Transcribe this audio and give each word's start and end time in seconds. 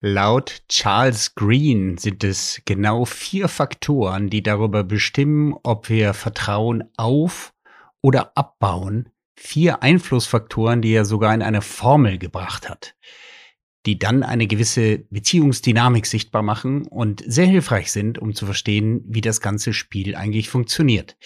Laut 0.00 0.62
Charles 0.68 1.34
Green 1.34 1.98
sind 1.98 2.22
es 2.22 2.62
genau 2.64 3.04
vier 3.04 3.48
Faktoren, 3.48 4.30
die 4.30 4.44
darüber 4.44 4.84
bestimmen, 4.84 5.56
ob 5.64 5.88
wir 5.88 6.14
Vertrauen 6.14 6.84
auf 6.96 7.52
oder 8.00 8.36
abbauen. 8.36 9.08
Vier 9.34 9.82
Einflussfaktoren, 9.82 10.82
die 10.82 10.92
er 10.92 11.04
sogar 11.04 11.34
in 11.34 11.42
eine 11.42 11.62
Formel 11.62 12.18
gebracht 12.18 12.68
hat, 12.68 12.94
die 13.86 13.98
dann 13.98 14.22
eine 14.22 14.46
gewisse 14.46 14.98
Beziehungsdynamik 15.10 16.06
sichtbar 16.06 16.42
machen 16.42 16.86
und 16.86 17.24
sehr 17.26 17.46
hilfreich 17.46 17.90
sind, 17.90 18.20
um 18.20 18.34
zu 18.34 18.46
verstehen, 18.46 19.02
wie 19.04 19.20
das 19.20 19.40
ganze 19.40 19.72
Spiel 19.72 20.14
eigentlich 20.14 20.48
funktioniert. 20.48 21.16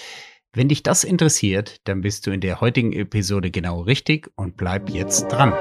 Wenn 0.54 0.68
dich 0.68 0.82
das 0.82 1.04
interessiert, 1.04 1.80
dann 1.84 2.00
bist 2.00 2.26
du 2.26 2.30
in 2.30 2.40
der 2.40 2.62
heutigen 2.62 2.94
Episode 2.94 3.50
genau 3.50 3.82
richtig 3.82 4.30
und 4.34 4.56
bleib 4.56 4.88
jetzt 4.88 5.28
dran. 5.28 5.52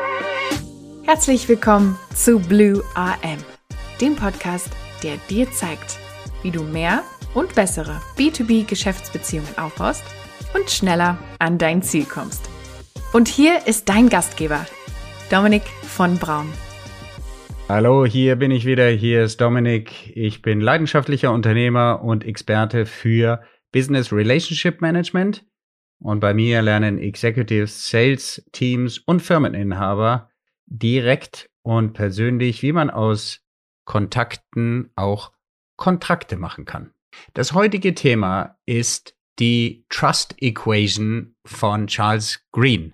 Herzlich 1.13 1.49
willkommen 1.49 1.99
zu 2.15 2.39
Blue 2.39 2.81
AM, 2.95 3.37
dem 3.99 4.15
Podcast, 4.15 4.69
der 5.03 5.17
dir 5.29 5.51
zeigt, 5.51 5.99
wie 6.41 6.51
du 6.51 6.63
mehr 6.63 7.03
und 7.33 7.53
bessere 7.53 7.99
B2B-Geschäftsbeziehungen 8.17 9.57
aufbaust 9.57 10.05
und 10.55 10.71
schneller 10.71 11.17
an 11.37 11.57
dein 11.57 11.81
Ziel 11.81 12.05
kommst. 12.05 12.49
Und 13.11 13.27
hier 13.27 13.67
ist 13.67 13.89
dein 13.89 14.07
Gastgeber, 14.07 14.65
Dominik 15.29 15.63
von 15.83 16.17
Braun. 16.17 16.47
Hallo, 17.67 18.05
hier 18.05 18.37
bin 18.37 18.51
ich 18.51 18.65
wieder. 18.65 18.87
Hier 18.87 19.25
ist 19.25 19.41
Dominik. 19.41 20.15
Ich 20.15 20.41
bin 20.41 20.61
leidenschaftlicher 20.61 21.33
Unternehmer 21.33 22.01
und 22.01 22.23
Experte 22.23 22.85
für 22.85 23.41
Business 23.73 24.13
Relationship 24.13 24.79
Management. 24.79 25.45
Und 25.99 26.21
bei 26.21 26.33
mir 26.33 26.61
lernen 26.61 26.97
Executives, 26.99 27.89
Sales 27.89 28.47
Teams 28.53 28.97
und 28.99 29.21
Firmeninhaber 29.21 30.30
direkt 30.71 31.49
und 31.63 31.93
persönlich, 31.93 32.61
wie 32.61 32.71
man 32.71 32.89
aus 32.89 33.41
Kontakten 33.85 34.89
auch 34.95 35.31
Kontrakte 35.77 36.37
machen 36.37 36.65
kann. 36.65 36.93
Das 37.33 37.53
heutige 37.53 37.93
Thema 37.93 38.57
ist 38.65 39.15
die 39.39 39.85
Trust 39.89 40.35
Equation 40.41 41.35
von 41.45 41.87
Charles 41.87 42.45
Green. 42.51 42.93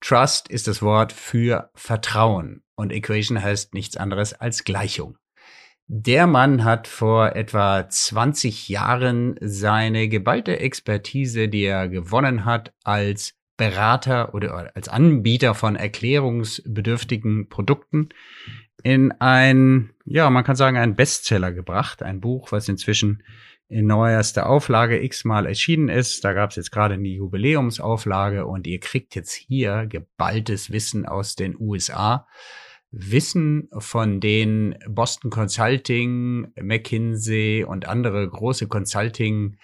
Trust 0.00 0.48
ist 0.48 0.68
das 0.68 0.80
Wort 0.80 1.12
für 1.12 1.70
Vertrauen 1.74 2.62
und 2.76 2.92
Equation 2.92 3.42
heißt 3.42 3.74
nichts 3.74 3.96
anderes 3.96 4.32
als 4.32 4.64
Gleichung. 4.64 5.18
Der 5.90 6.26
Mann 6.26 6.64
hat 6.64 6.86
vor 6.86 7.34
etwa 7.34 7.88
20 7.88 8.68
Jahren 8.68 9.36
seine 9.40 10.08
geballte 10.08 10.60
Expertise, 10.60 11.48
die 11.48 11.62
er 11.62 11.88
gewonnen 11.88 12.44
hat, 12.44 12.74
als 12.84 13.37
Berater 13.58 14.32
oder 14.34 14.70
als 14.74 14.88
Anbieter 14.88 15.54
von 15.54 15.76
erklärungsbedürftigen 15.76 17.50
Produkten 17.50 18.08
in 18.82 19.12
ein, 19.12 19.90
ja, 20.06 20.30
man 20.30 20.44
kann 20.44 20.56
sagen, 20.56 20.78
ein 20.78 20.96
Bestseller 20.96 21.52
gebracht. 21.52 22.02
Ein 22.02 22.20
Buch, 22.20 22.52
was 22.52 22.68
inzwischen 22.68 23.22
in 23.68 23.86
neuerster 23.86 24.48
Auflage 24.48 25.02
x-mal 25.02 25.44
erschienen 25.44 25.88
ist. 25.88 26.24
Da 26.24 26.32
gab 26.32 26.50
es 26.50 26.56
jetzt 26.56 26.70
gerade 26.70 26.94
eine 26.94 27.08
Jubiläumsauflage 27.08 28.46
und 28.46 28.66
ihr 28.66 28.80
kriegt 28.80 29.14
jetzt 29.14 29.34
hier 29.34 29.86
geballtes 29.86 30.70
Wissen 30.70 31.04
aus 31.04 31.34
den 31.34 31.54
USA. 31.58 32.26
Wissen, 32.90 33.68
von 33.76 34.20
den 34.20 34.76
Boston 34.88 35.30
Consulting, 35.30 36.52
McKinsey 36.58 37.64
und 37.64 37.86
andere 37.86 38.26
große 38.26 38.68
Consulting 38.68 39.58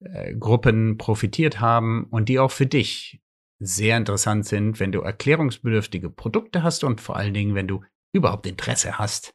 äh, 0.00 0.34
Gruppen 0.34 0.96
profitiert 0.96 1.60
haben 1.60 2.04
und 2.04 2.30
die 2.30 2.38
auch 2.38 2.50
für 2.50 2.66
dich 2.66 3.21
sehr 3.62 3.96
interessant 3.96 4.44
sind, 4.46 4.80
wenn 4.80 4.92
du 4.92 5.00
erklärungsbedürftige 5.00 6.10
Produkte 6.10 6.62
hast 6.62 6.82
und 6.84 7.00
vor 7.00 7.16
allen 7.16 7.32
Dingen, 7.32 7.54
wenn 7.54 7.68
du 7.68 7.82
überhaupt 8.12 8.46
Interesse 8.46 8.98
hast, 8.98 9.34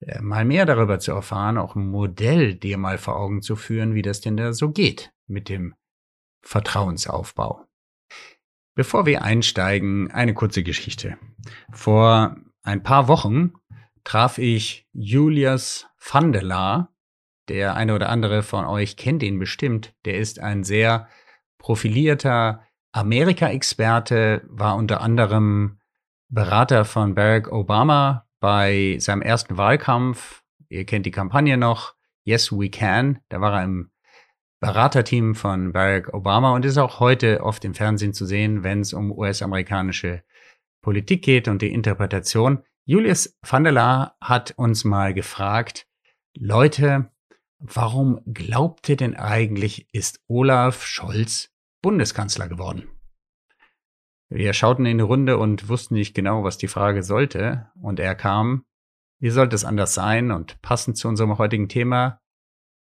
äh, 0.00 0.20
mal 0.20 0.44
mehr 0.44 0.66
darüber 0.66 0.98
zu 0.98 1.12
erfahren, 1.12 1.56
auch 1.56 1.74
ein 1.74 1.88
Modell 1.88 2.54
dir 2.54 2.76
mal 2.76 2.98
vor 2.98 3.16
Augen 3.16 3.40
zu 3.40 3.56
führen, 3.56 3.94
wie 3.94 4.02
das 4.02 4.20
denn 4.20 4.36
da 4.36 4.52
so 4.52 4.70
geht 4.70 5.12
mit 5.26 5.48
dem 5.48 5.74
Vertrauensaufbau. 6.42 7.64
Bevor 8.74 9.06
wir 9.06 9.22
einsteigen, 9.22 10.10
eine 10.10 10.34
kurze 10.34 10.62
Geschichte. 10.62 11.16
Vor 11.72 12.36
ein 12.62 12.82
paar 12.82 13.08
Wochen 13.08 13.54
traf 14.04 14.36
ich 14.36 14.86
Julius 14.92 15.88
Vandela. 15.98 16.92
Der 17.48 17.74
eine 17.74 17.94
oder 17.94 18.10
andere 18.10 18.42
von 18.42 18.66
euch 18.66 18.96
kennt 18.96 19.22
ihn 19.22 19.38
bestimmt. 19.38 19.94
Der 20.04 20.18
ist 20.18 20.40
ein 20.40 20.62
sehr 20.62 21.08
profilierter 21.58 22.65
Amerika-Experte, 22.96 24.40
war 24.48 24.74
unter 24.76 25.02
anderem 25.02 25.80
Berater 26.30 26.86
von 26.86 27.14
Barack 27.14 27.52
Obama 27.52 28.26
bei 28.40 28.96
seinem 29.00 29.20
ersten 29.20 29.58
Wahlkampf. 29.58 30.42
Ihr 30.70 30.86
kennt 30.86 31.04
die 31.04 31.10
Kampagne 31.10 31.58
noch, 31.58 31.94
Yes 32.24 32.50
We 32.50 32.70
Can. 32.70 33.20
Da 33.28 33.42
war 33.42 33.52
er 33.52 33.64
im 33.64 33.90
Beraterteam 34.60 35.34
von 35.34 35.74
Barack 35.74 36.14
Obama 36.14 36.54
und 36.54 36.64
ist 36.64 36.78
auch 36.78 36.98
heute 36.98 37.42
oft 37.42 37.66
im 37.66 37.74
Fernsehen 37.74 38.14
zu 38.14 38.24
sehen, 38.24 38.64
wenn 38.64 38.80
es 38.80 38.94
um 38.94 39.12
US-amerikanische 39.12 40.22
Politik 40.80 41.22
geht 41.22 41.48
und 41.48 41.60
die 41.60 41.74
Interpretation. 41.74 42.62
Julius 42.86 43.36
van 43.42 43.64
der 43.64 43.74
Laar 43.74 44.16
hat 44.22 44.54
uns 44.56 44.84
mal 44.84 45.12
gefragt, 45.12 45.86
Leute, 46.34 47.10
warum 47.58 48.22
glaubt 48.24 48.88
ihr 48.88 48.96
denn 48.96 49.16
eigentlich, 49.16 49.86
ist 49.92 50.20
Olaf 50.28 50.86
Scholz 50.86 51.50
Bundeskanzler 51.86 52.48
geworden. 52.48 52.88
Wir 54.28 54.54
schauten 54.54 54.86
in 54.86 54.98
die 54.98 55.04
Runde 55.04 55.38
und 55.38 55.68
wussten 55.68 55.94
nicht 55.94 56.14
genau, 56.14 56.42
was 56.42 56.58
die 56.58 56.66
Frage 56.66 57.04
sollte. 57.04 57.70
Und 57.80 58.00
er 58.00 58.16
kam, 58.16 58.64
wie 59.20 59.30
sollte 59.30 59.54
es 59.54 59.64
anders 59.64 59.94
sein? 59.94 60.32
Und 60.32 60.60
passend 60.62 60.98
zu 60.98 61.06
unserem 61.06 61.38
heutigen 61.38 61.68
Thema 61.68 62.20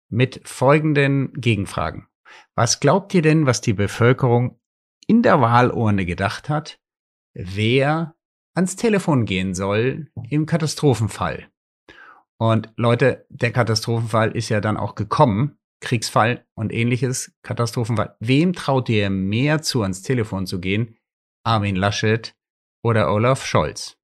mit 0.08 0.40
folgenden 0.48 1.34
Gegenfragen. 1.34 2.08
Was 2.54 2.80
glaubt 2.80 3.12
ihr 3.12 3.20
denn, 3.20 3.44
was 3.44 3.60
die 3.60 3.74
Bevölkerung 3.74 4.58
in 5.06 5.22
der 5.22 5.42
Wahlurne 5.42 6.06
gedacht 6.06 6.48
hat, 6.48 6.80
wer 7.34 8.14
ans 8.54 8.76
Telefon 8.76 9.26
gehen 9.26 9.54
soll 9.54 10.10
im 10.30 10.46
Katastrophenfall? 10.46 11.50
Und 12.38 12.72
Leute, 12.76 13.26
der 13.28 13.52
Katastrophenfall 13.52 14.34
ist 14.34 14.48
ja 14.48 14.62
dann 14.62 14.78
auch 14.78 14.94
gekommen. 14.94 15.58
Kriegsfall 15.80 16.44
und 16.54 16.72
ähnliches, 16.72 17.32
Katastrophenfall. 17.42 18.16
Wem 18.20 18.52
traut 18.52 18.88
ihr 18.88 19.10
mehr 19.10 19.62
zu, 19.62 19.82
ans 19.82 20.02
Telefon 20.02 20.46
zu 20.46 20.60
gehen? 20.60 20.96
Armin 21.44 21.76
Laschet 21.76 22.34
oder 22.82 23.12
Olaf 23.12 23.44
Scholz? 23.44 23.96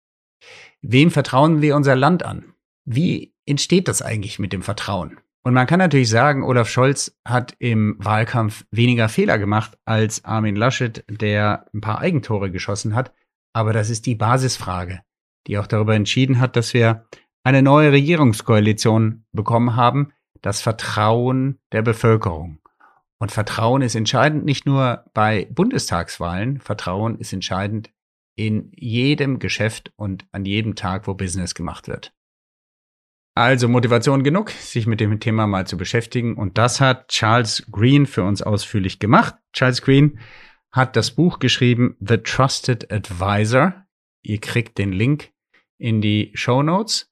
Wem 0.82 1.10
vertrauen 1.10 1.62
wir 1.62 1.76
unser 1.76 1.96
Land 1.96 2.24
an? 2.24 2.54
Wie 2.84 3.34
entsteht 3.46 3.88
das 3.88 4.02
eigentlich 4.02 4.38
mit 4.38 4.52
dem 4.52 4.62
Vertrauen? 4.62 5.18
Und 5.44 5.54
man 5.54 5.66
kann 5.66 5.78
natürlich 5.78 6.08
sagen, 6.08 6.44
Olaf 6.44 6.68
Scholz 6.68 7.18
hat 7.26 7.56
im 7.58 7.96
Wahlkampf 7.98 8.64
weniger 8.70 9.08
Fehler 9.08 9.38
gemacht 9.38 9.76
als 9.84 10.24
Armin 10.24 10.54
Laschet, 10.54 11.04
der 11.08 11.66
ein 11.74 11.80
paar 11.80 11.98
Eigentore 11.98 12.50
geschossen 12.50 12.94
hat. 12.94 13.12
Aber 13.52 13.72
das 13.72 13.90
ist 13.90 14.06
die 14.06 14.14
Basisfrage, 14.14 15.02
die 15.46 15.58
auch 15.58 15.66
darüber 15.66 15.94
entschieden 15.94 16.38
hat, 16.38 16.54
dass 16.54 16.74
wir 16.74 17.06
eine 17.44 17.62
neue 17.62 17.90
Regierungskoalition 17.90 19.24
bekommen 19.32 19.74
haben, 19.74 20.12
das 20.42 20.60
Vertrauen 20.60 21.58
der 21.72 21.82
Bevölkerung. 21.82 22.58
Und 23.18 23.32
Vertrauen 23.32 23.82
ist 23.82 23.94
entscheidend 23.94 24.44
nicht 24.44 24.66
nur 24.66 25.04
bei 25.14 25.46
Bundestagswahlen, 25.50 26.60
Vertrauen 26.60 27.18
ist 27.18 27.32
entscheidend 27.32 27.90
in 28.34 28.72
jedem 28.74 29.38
Geschäft 29.38 29.92
und 29.96 30.26
an 30.32 30.44
jedem 30.44 30.74
Tag, 30.74 31.06
wo 31.06 31.14
Business 31.14 31.54
gemacht 31.54 31.86
wird. 31.86 32.12
Also 33.34 33.68
Motivation 33.68 34.24
genug, 34.24 34.50
sich 34.50 34.86
mit 34.86 35.00
dem 35.00 35.18
Thema 35.20 35.46
mal 35.46 35.66
zu 35.66 35.78
beschäftigen. 35.78 36.36
Und 36.36 36.58
das 36.58 36.80
hat 36.80 37.08
Charles 37.08 37.66
Green 37.70 38.06
für 38.06 38.24
uns 38.24 38.42
ausführlich 38.42 38.98
gemacht. 38.98 39.36
Charles 39.52 39.80
Green 39.80 40.18
hat 40.70 40.96
das 40.96 41.12
Buch 41.12 41.38
geschrieben, 41.38 41.96
The 42.00 42.18
Trusted 42.18 42.92
Advisor. 42.92 43.86
Ihr 44.22 44.40
kriegt 44.40 44.78
den 44.78 44.92
Link 44.92 45.30
in 45.78 46.00
die 46.00 46.32
Show 46.34 46.62
Notes. 46.62 47.10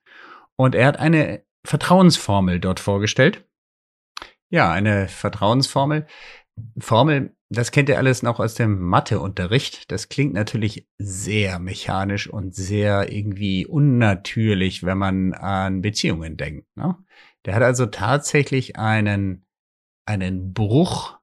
Und 0.57 0.75
er 0.75 0.89
hat 0.89 0.99
eine 0.99 1.43
Vertrauensformel 1.65 2.60
dort 2.60 2.80
vorgestellt. 2.80 3.45
Ja, 4.48 4.72
eine 4.72 5.09
Vertrauensformel. 5.09 6.07
Formel, 6.78 7.34
das 7.48 7.71
kennt 7.71 7.89
ihr 7.89 7.98
alles 7.98 8.22
noch 8.22 8.39
aus 8.39 8.54
dem 8.54 8.80
Matheunterricht. 8.80 9.91
Das 9.91 10.09
klingt 10.09 10.34
natürlich 10.34 10.89
sehr 10.98 11.59
mechanisch 11.59 12.28
und 12.28 12.54
sehr 12.54 13.12
irgendwie 13.12 13.66
unnatürlich, 13.66 14.84
wenn 14.84 14.98
man 14.98 15.33
an 15.34 15.83
Beziehungen 15.83 16.36
denkt. 16.36 16.66
Ne? 16.77 16.97
Der 17.45 17.54
hat 17.54 17.63
also 17.63 17.86
tatsächlich 17.86 18.77
einen, 18.77 19.47
einen 20.06 20.53
Bruch 20.53 21.18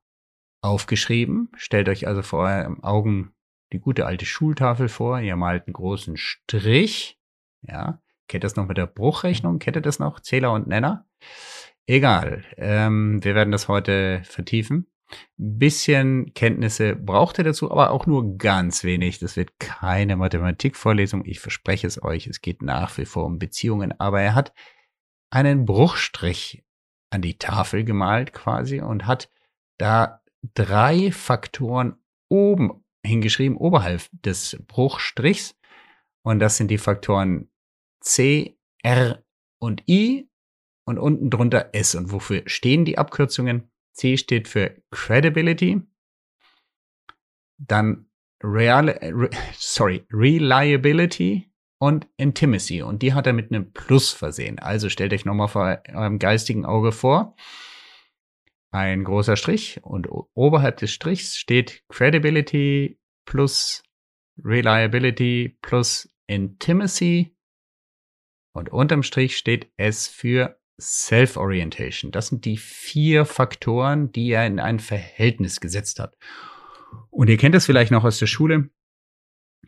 aufgeschrieben. 0.62 1.50
Stellt 1.56 1.90
euch 1.90 2.08
also 2.08 2.22
vor 2.22 2.46
eurem 2.46 2.84
Augen 2.84 3.34
die 3.72 3.80
gute 3.80 4.06
alte 4.06 4.26
Schultafel 4.26 4.90
vor. 4.90 5.20
Ihr 5.20 5.36
malt 5.36 5.68
einen 5.68 5.74
großen 5.74 6.18
Strich. 6.18 7.20
Ja, 7.62 8.02
Kennt 8.28 8.44
das 8.44 8.56
noch 8.56 8.68
mit 8.68 8.78
der 8.78 8.88
Bruchrechnung? 8.88 9.60
Kennt 9.60 9.78
ihr 9.78 9.82
das 9.82 10.00
noch? 10.00 10.20
Zähler 10.20 10.52
und 10.52 10.68
Nenner? 10.68 11.08
Egal. 11.86 12.44
Ähm, 12.58 13.24
wir 13.24 13.36
werden 13.36 13.52
das 13.52 13.68
heute 13.68 14.22
vertiefen. 14.26 14.88
Bisschen 15.38 16.34
Kenntnisse 16.34 16.96
braucht 16.96 17.38
er 17.38 17.46
dazu, 17.46 17.72
aber 17.72 17.92
auch 17.92 18.06
nur 18.06 18.38
ganz 18.38 18.84
wenig. 18.84 19.20
Das 19.20 19.38
wird 19.38 19.58
keine 19.60 20.18
Mathematikvorlesung. 20.18 21.26
Ich 21.26 21.40
verspreche 21.40 21.88
es 21.88 22.04
euch. 22.04 22.28
Es 22.28 22.42
geht 22.42 22.62
nach 22.62 22.98
wie 22.98 23.06
vor 23.06 23.26
um 23.26 23.40
Beziehungen. 23.40 23.98
Aber 24.00 24.22
er 24.22 24.36
hat 24.36 24.54
einen 25.30 25.66
Bruchstrich 25.66 26.64
an 27.10 27.22
die 27.22 27.38
Tafel 27.38 27.86
gemalt 27.86 28.34
quasi 28.34 28.82
und 28.82 29.06
hat 29.06 29.30
da 29.78 30.22
drei 30.54 31.12
Faktoren 31.12 31.96
oben 32.30 32.84
hingeschrieben, 33.06 33.58
oberhalb 33.58 34.08
des 34.12 34.62
Bruchstrichs. 34.68 35.56
Und 36.24 36.40
das 36.40 36.58
sind 36.58 36.70
die 36.70 36.78
Faktoren 36.78 37.50
C, 38.00 38.58
R 38.84 39.24
und 39.60 39.84
I 39.90 40.30
und 40.86 40.98
unten 41.00 41.30
drunter 41.30 41.70
S. 41.74 41.96
Und 41.96 42.12
wofür 42.12 42.44
stehen 42.46 42.86
die 42.86 42.98
Abkürzungen? 42.98 43.70
C 43.94 44.18
steht 44.18 44.48
für 44.48 44.76
Credibility, 44.92 45.82
dann 47.58 48.08
Real, 48.44 48.90
re, 48.90 49.30
sorry, 49.58 50.06
Reliability 50.12 51.52
und 51.80 52.08
Intimacy. 52.18 52.82
Und 52.82 53.02
die 53.02 53.14
hat 53.14 53.28
er 53.28 53.34
mit 53.34 53.52
einem 53.52 53.74
Plus 53.74 54.12
versehen. 54.12 54.60
Also 54.60 54.90
stellt 54.90 55.14
euch 55.14 55.26
nochmal 55.26 55.48
vor 55.48 55.82
eurem 55.90 56.20
geistigen 56.20 56.66
Auge 56.66 56.92
vor. 56.92 57.36
Ein 58.72 59.04
großer 59.04 59.38
Strich 59.38 59.80
und 59.84 60.08
oberhalb 60.36 60.78
des 60.78 60.92
Strichs 60.92 61.38
steht 61.38 61.84
Credibility 61.90 63.00
plus 63.26 63.84
Reliability 64.44 65.58
plus 65.62 66.10
Intimacy. 66.28 67.37
Und 68.58 68.70
unterm 68.70 69.04
Strich 69.04 69.38
steht 69.38 69.72
S 69.78 70.08
für 70.08 70.60
Self-Orientation. 70.82 72.12
Das 72.12 72.28
sind 72.28 72.44
die 72.44 72.58
vier 72.58 73.26
Faktoren, 73.26 74.12
die 74.12 74.32
er 74.32 74.48
in 74.48 74.60
ein 74.60 74.80
Verhältnis 74.80 75.60
gesetzt 75.60 76.00
hat. 76.00 76.18
Und 77.12 77.30
ihr 77.30 77.38
kennt 77.38 77.54
das 77.54 77.68
vielleicht 77.68 77.92
noch 77.92 78.04
aus 78.04 78.18
der 78.18 78.26
Schule 78.26 78.72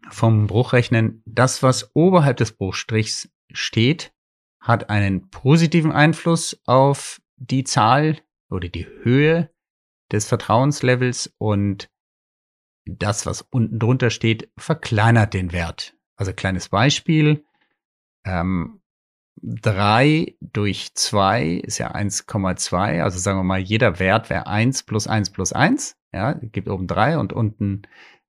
vom 0.09 0.47
Bruchrechnen. 0.47 1.21
Das, 1.27 1.61
was 1.61 1.95
oberhalb 1.95 2.37
des 2.37 2.53
Bruchstrichs 2.53 3.31
steht, 3.51 4.11
hat 4.59 4.89
einen 4.89 5.29
positiven 5.29 5.91
Einfluss 5.91 6.59
auf 6.65 7.21
die 7.37 7.65
Zahl 7.65 8.19
oder 8.49 8.69
die 8.69 8.87
Höhe 8.87 9.51
des 10.11 10.27
Vertrauenslevels 10.27 11.33
und 11.37 11.91
das, 12.85 13.27
was 13.27 13.43
unten 13.43 13.77
drunter 13.77 14.09
steht, 14.09 14.51
verkleinert 14.57 15.35
den 15.35 15.51
Wert. 15.51 15.95
Also 16.15 16.33
kleines 16.33 16.69
Beispiel. 16.69 17.45
Ähm, 18.25 18.78
3 19.41 20.35
durch 20.41 20.93
2 20.95 21.45
ist 21.63 21.77
ja 21.77 21.93
1,2. 21.93 23.01
Also 23.01 23.19
sagen 23.19 23.39
wir 23.39 23.43
mal, 23.43 23.59
jeder 23.59 23.99
Wert 23.99 24.29
wäre 24.29 24.47
1 24.47 24.83
plus 24.83 25.07
1 25.07 25.31
plus 25.31 25.53
1. 25.53 25.95
Ja, 26.13 26.33
gibt 26.33 26.69
oben 26.69 26.87
3 26.87 27.17
und 27.17 27.33
unten 27.33 27.83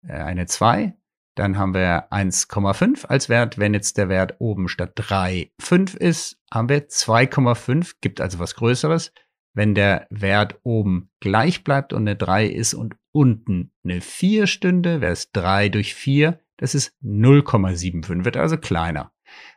äh, 0.06 0.12
eine 0.12 0.46
2. 0.46 0.94
Dann 1.34 1.56
haben 1.56 1.74
wir 1.74 2.12
1,5 2.12 3.06
als 3.06 3.28
Wert. 3.28 3.58
Wenn 3.58 3.74
jetzt 3.74 3.96
der 3.96 4.08
Wert 4.08 4.36
oben 4.38 4.68
statt 4.68 4.92
3 4.96 5.50
5 5.60 5.94
ist, 5.94 6.38
haben 6.52 6.68
wir 6.68 6.88
2,5, 6.88 7.94
gibt 8.00 8.20
also 8.20 8.38
was 8.38 8.54
Größeres. 8.54 9.12
Wenn 9.54 9.74
der 9.74 10.06
Wert 10.10 10.60
oben 10.62 11.10
gleich 11.20 11.64
bleibt 11.64 11.92
und 11.92 12.02
eine 12.02 12.16
3 12.16 12.46
ist 12.46 12.74
und 12.74 12.96
unten 13.12 13.72
eine 13.84 14.00
4 14.00 14.46
stünde, 14.46 15.00
wäre 15.00 15.12
es 15.12 15.30
3 15.32 15.68
durch 15.68 15.94
4, 15.94 16.38
das 16.58 16.74
ist 16.74 16.94
0,75, 17.02 18.24
wird 18.24 18.36
also 18.36 18.56
kleiner. 18.56 19.12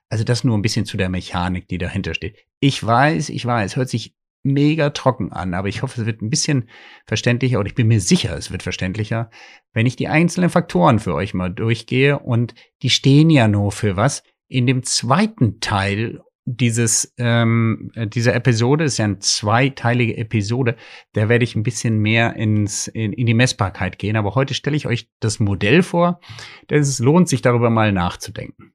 Also 0.09 0.23
das 0.23 0.43
nur 0.43 0.57
ein 0.57 0.61
bisschen 0.61 0.85
zu 0.85 0.97
der 0.97 1.09
Mechanik, 1.09 1.67
die 1.67 1.77
dahinter 1.77 2.13
steht. 2.13 2.37
Ich 2.59 2.83
weiß, 2.85 3.29
ich 3.29 3.45
weiß, 3.45 3.75
hört 3.75 3.89
sich 3.89 4.15
mega 4.45 4.91
trocken 4.91 5.31
an, 5.31 5.53
aber 5.53 5.67
ich 5.67 5.81
hoffe, 5.81 6.01
es 6.01 6.05
wird 6.05 6.21
ein 6.21 6.29
bisschen 6.29 6.69
verständlicher 7.07 7.59
und 7.59 7.65
ich 7.65 7.75
bin 7.75 7.87
mir 7.87 7.99
sicher, 7.99 8.37
es 8.37 8.51
wird 8.51 8.63
verständlicher, 8.63 9.31
wenn 9.73 9.87
ich 9.87 9.95
die 9.95 10.07
einzelnen 10.07 10.51
Faktoren 10.51 10.99
für 10.99 11.15
euch 11.15 11.33
mal 11.33 11.49
durchgehe 11.49 12.19
und 12.19 12.53
die 12.83 12.91
stehen 12.91 13.29
ja 13.29 13.47
nur 13.47 13.71
für 13.71 13.97
was. 13.97 14.23
In 14.47 14.67
dem 14.67 14.83
zweiten 14.83 15.59
Teil 15.59 16.21
dieses 16.45 17.11
ähm, 17.17 17.91
dieser 17.95 18.35
Episode 18.35 18.83
ist 18.83 18.99
ja 18.99 19.05
eine 19.05 19.17
zweiteilige 19.17 20.15
Episode, 20.15 20.75
da 21.13 21.27
werde 21.27 21.43
ich 21.43 21.55
ein 21.55 21.63
bisschen 21.63 21.97
mehr 21.97 22.35
ins 22.35 22.87
in, 22.87 23.13
in 23.13 23.25
die 23.25 23.33
Messbarkeit 23.33 23.97
gehen, 23.97 24.15
aber 24.15 24.35
heute 24.35 24.53
stelle 24.53 24.77
ich 24.77 24.85
euch 24.85 25.09
das 25.19 25.39
Modell 25.39 25.81
vor, 25.81 26.19
denn 26.69 26.81
es 26.81 26.99
lohnt 26.99 27.29
sich 27.29 27.41
darüber 27.41 27.71
mal 27.71 27.91
nachzudenken. 27.91 28.74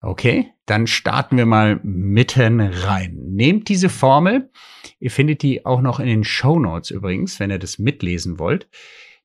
Okay, 0.00 0.52
dann 0.66 0.86
starten 0.86 1.36
wir 1.36 1.46
mal 1.46 1.80
mitten 1.82 2.60
rein. 2.60 3.16
Nehmt 3.16 3.68
diese 3.68 3.88
Formel, 3.88 4.50
ihr 5.00 5.10
findet 5.10 5.42
die 5.42 5.64
auch 5.64 5.80
noch 5.80 6.00
in 6.00 6.06
den 6.06 6.24
Show 6.24 6.58
Notes 6.58 6.90
übrigens, 6.90 7.40
wenn 7.40 7.50
ihr 7.50 7.58
das 7.58 7.78
mitlesen 7.78 8.38
wollt. 8.38 8.68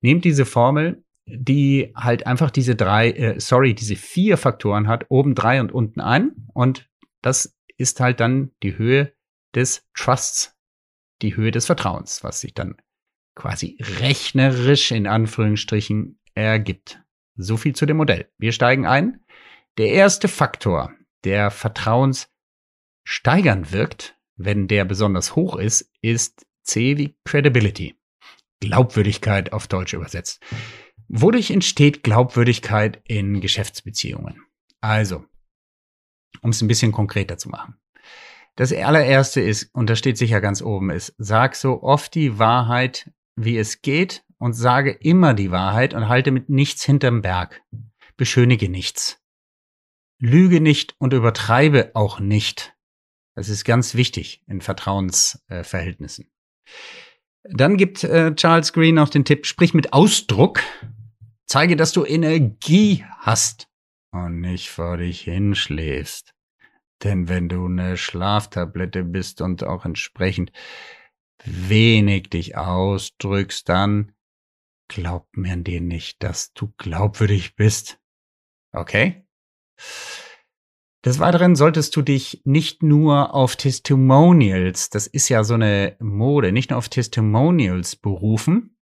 Nehmt 0.02 0.26
diese 0.26 0.46
Formel, 0.46 1.04
die 1.28 1.92
halt 1.96 2.26
einfach 2.26 2.52
diese 2.52 2.76
drei, 2.76 3.12
äh, 3.12 3.40
sorry, 3.40 3.74
diese 3.74 3.96
vier 3.96 4.38
Faktoren 4.38 4.88
hat, 4.88 5.06
oben 5.10 5.36
drei 5.36 5.62
und 5.62 5.72
unten 5.72 6.02
ein. 6.02 6.32
Und 6.54 6.90
das 7.22 7.58
ist 7.78 8.00
halt 8.00 8.20
dann 8.20 8.52
die 8.64 8.78
Höhe 8.78 9.14
des 9.54 9.88
Trusts, 9.94 10.58
die 11.22 11.36
Höhe 11.36 11.52
des 11.52 11.66
Vertrauens, 11.66 12.24
was 12.24 12.42
sich 12.42 12.54
dann 12.54 12.76
quasi 13.36 13.78
rechnerisch 14.00 14.92
in 14.92 15.08
Anführungsstrichen 15.08 16.20
ergibt. 16.34 17.02
So 17.36 17.58
viel 17.58 17.76
zu 17.76 17.86
dem 17.86 17.98
Modell. 17.98 18.30
Wir 18.38 18.52
steigen 18.52 18.86
ein. 18.86 19.22
Der 19.78 19.90
erste 19.90 20.28
Faktor, 20.28 20.94
der 21.24 21.50
Vertrauens 21.50 22.30
steigern 23.04 23.72
wirkt, 23.72 24.18
wenn 24.36 24.68
der 24.68 24.86
besonders 24.86 25.36
hoch 25.36 25.56
ist, 25.56 25.90
ist 26.02 26.46
C 26.64 26.98
wie 26.98 27.16
Credibility. 27.26 27.96
Glaubwürdigkeit 28.60 29.54
auf 29.54 29.68
Deutsch 29.68 29.94
übersetzt. 29.94 30.42
Wodurch 31.08 31.52
entsteht 31.52 32.04
Glaubwürdigkeit 32.04 33.02
in 33.06 33.42
Geschäftsbeziehungen? 33.42 34.44
Also, 34.82 35.26
um 36.42 36.52
es 36.52 36.62
ein 36.62 36.68
bisschen 36.68 36.92
konkreter 36.92 37.38
zu 37.38 37.50
machen. 37.50 37.76
Das 38.56 38.74
allererste 38.74 39.42
ist, 39.42 39.74
und 39.74 39.90
da 39.90 39.96
steht 39.96 40.18
sicher 40.18 40.42
ganz 40.42 40.62
oben, 40.62 40.90
ist, 40.90 41.16
sag 41.18 41.56
so 41.56 41.82
oft 41.82 42.14
die 42.16 42.38
Wahrheit, 42.38 43.12
wie 43.36 43.58
es 43.58 43.82
geht 43.82 44.24
und 44.38 44.54
sage 44.54 44.92
immer 44.92 45.34
die 45.34 45.52
Wahrheit 45.52 45.94
und 45.94 46.10
halte 46.10 46.32
mit 46.32 46.50
nichts 46.50 46.84
hinterm 46.84 47.22
Berg. 47.22 47.62
Beschönige 48.18 48.70
nichts. 48.70 49.21
Lüge 50.22 50.62
nicht 50.62 50.96
und 51.00 51.14
übertreibe 51.14 51.92
auch 51.96 52.20
nicht. 52.20 52.76
Das 53.36 53.50
ist 53.50 53.66
ganz 53.66 53.96
wichtig 53.96 54.44
in 54.48 54.62
Vertrauensverhältnissen. 54.62 56.32
Dann 57.44 57.76
gibt 57.76 58.04
äh, 58.04 58.36
Charles 58.36 58.72
Green 58.72 59.00
auch 59.00 59.10
den 59.10 59.26
Tipp, 59.26 59.48
sprich 59.48 59.74
mit 59.74 59.94
Ausdruck, 59.94 60.62
zeige, 61.48 61.76
dass 61.76 61.92
du 61.92 62.06
Energie 62.06 63.04
hast 63.18 63.68
und 64.12 64.42
nicht 64.42 64.70
vor 64.70 64.98
dich 64.98 65.22
hinschläfst. 65.22 66.36
Denn 67.04 67.28
wenn 67.28 67.50
du 67.50 67.66
eine 67.66 67.98
Schlaftablette 67.98 69.04
bist 69.04 69.42
und 69.42 69.64
auch 69.64 69.86
entsprechend 69.86 70.52
wenig 71.44 72.30
dich 72.30 72.58
ausdrückst, 72.58 73.68
dann 73.68 74.14
glaubt 74.88 75.36
man 75.36 75.64
dir 75.64 75.82
nicht, 75.82 76.22
dass 76.22 76.54
du 76.54 76.72
glaubwürdig 76.78 77.56
bist. 77.56 78.00
Okay? 78.72 79.26
Des 81.04 81.18
Weiteren 81.18 81.56
solltest 81.56 81.96
du 81.96 82.04
dich 82.04 82.42
nicht 82.46 82.84
nur 82.84 83.34
auf 83.34 83.56
Testimonials, 83.56 84.92
das 84.92 85.08
ist 85.08 85.30
ja 85.30 85.44
so 85.44 85.56
eine 85.56 85.96
Mode, 86.00 86.52
nicht 86.52 86.70
nur 86.70 86.78
auf 86.78 86.90
Testimonials 86.90 87.96
berufen. 87.96 88.78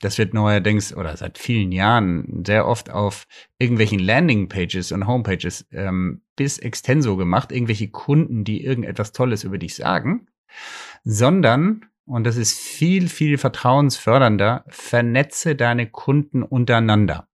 Das 0.00 0.18
wird 0.18 0.34
neuerdings 0.34 0.94
oder 0.94 1.16
seit 1.16 1.38
vielen 1.38 1.70
Jahren 1.70 2.42
sehr 2.44 2.66
oft 2.66 2.90
auf 2.90 3.24
irgendwelchen 3.58 4.00
Landingpages 4.00 4.90
und 4.92 5.06
Homepages 5.06 5.66
ähm, 5.70 6.22
bis 6.34 6.58
extenso 6.58 7.16
gemacht, 7.16 7.52
irgendwelche 7.52 7.88
Kunden, 7.88 8.42
die 8.42 8.62
irgendetwas 8.64 9.12
Tolles 9.12 9.44
über 9.44 9.56
dich 9.56 9.76
sagen, 9.76 10.26
sondern, 11.04 11.86
und 12.04 12.24
das 12.24 12.36
ist 12.36 12.58
viel, 12.58 13.08
viel 13.08 13.38
vertrauensfördernder, 13.38 14.64
vernetze 14.68 15.54
deine 15.54 15.88
Kunden 15.88 16.42
untereinander. 16.42 17.28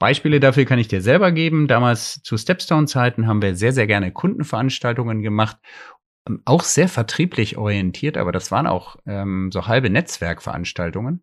Beispiele 0.00 0.40
dafür 0.40 0.64
kann 0.64 0.78
ich 0.78 0.88
dir 0.88 1.02
selber 1.02 1.30
geben. 1.30 1.68
Damals 1.68 2.22
zu 2.22 2.36
Stepstone-Zeiten 2.36 3.28
haben 3.28 3.42
wir 3.42 3.54
sehr, 3.54 3.72
sehr 3.72 3.86
gerne 3.86 4.10
Kundenveranstaltungen 4.10 5.22
gemacht. 5.22 5.58
Ähm, 6.26 6.42
auch 6.46 6.62
sehr 6.62 6.88
vertrieblich 6.88 7.58
orientiert, 7.58 8.16
aber 8.16 8.32
das 8.32 8.50
waren 8.50 8.66
auch 8.66 8.96
ähm, 9.06 9.50
so 9.52 9.66
halbe 9.68 9.90
Netzwerkveranstaltungen. 9.90 11.22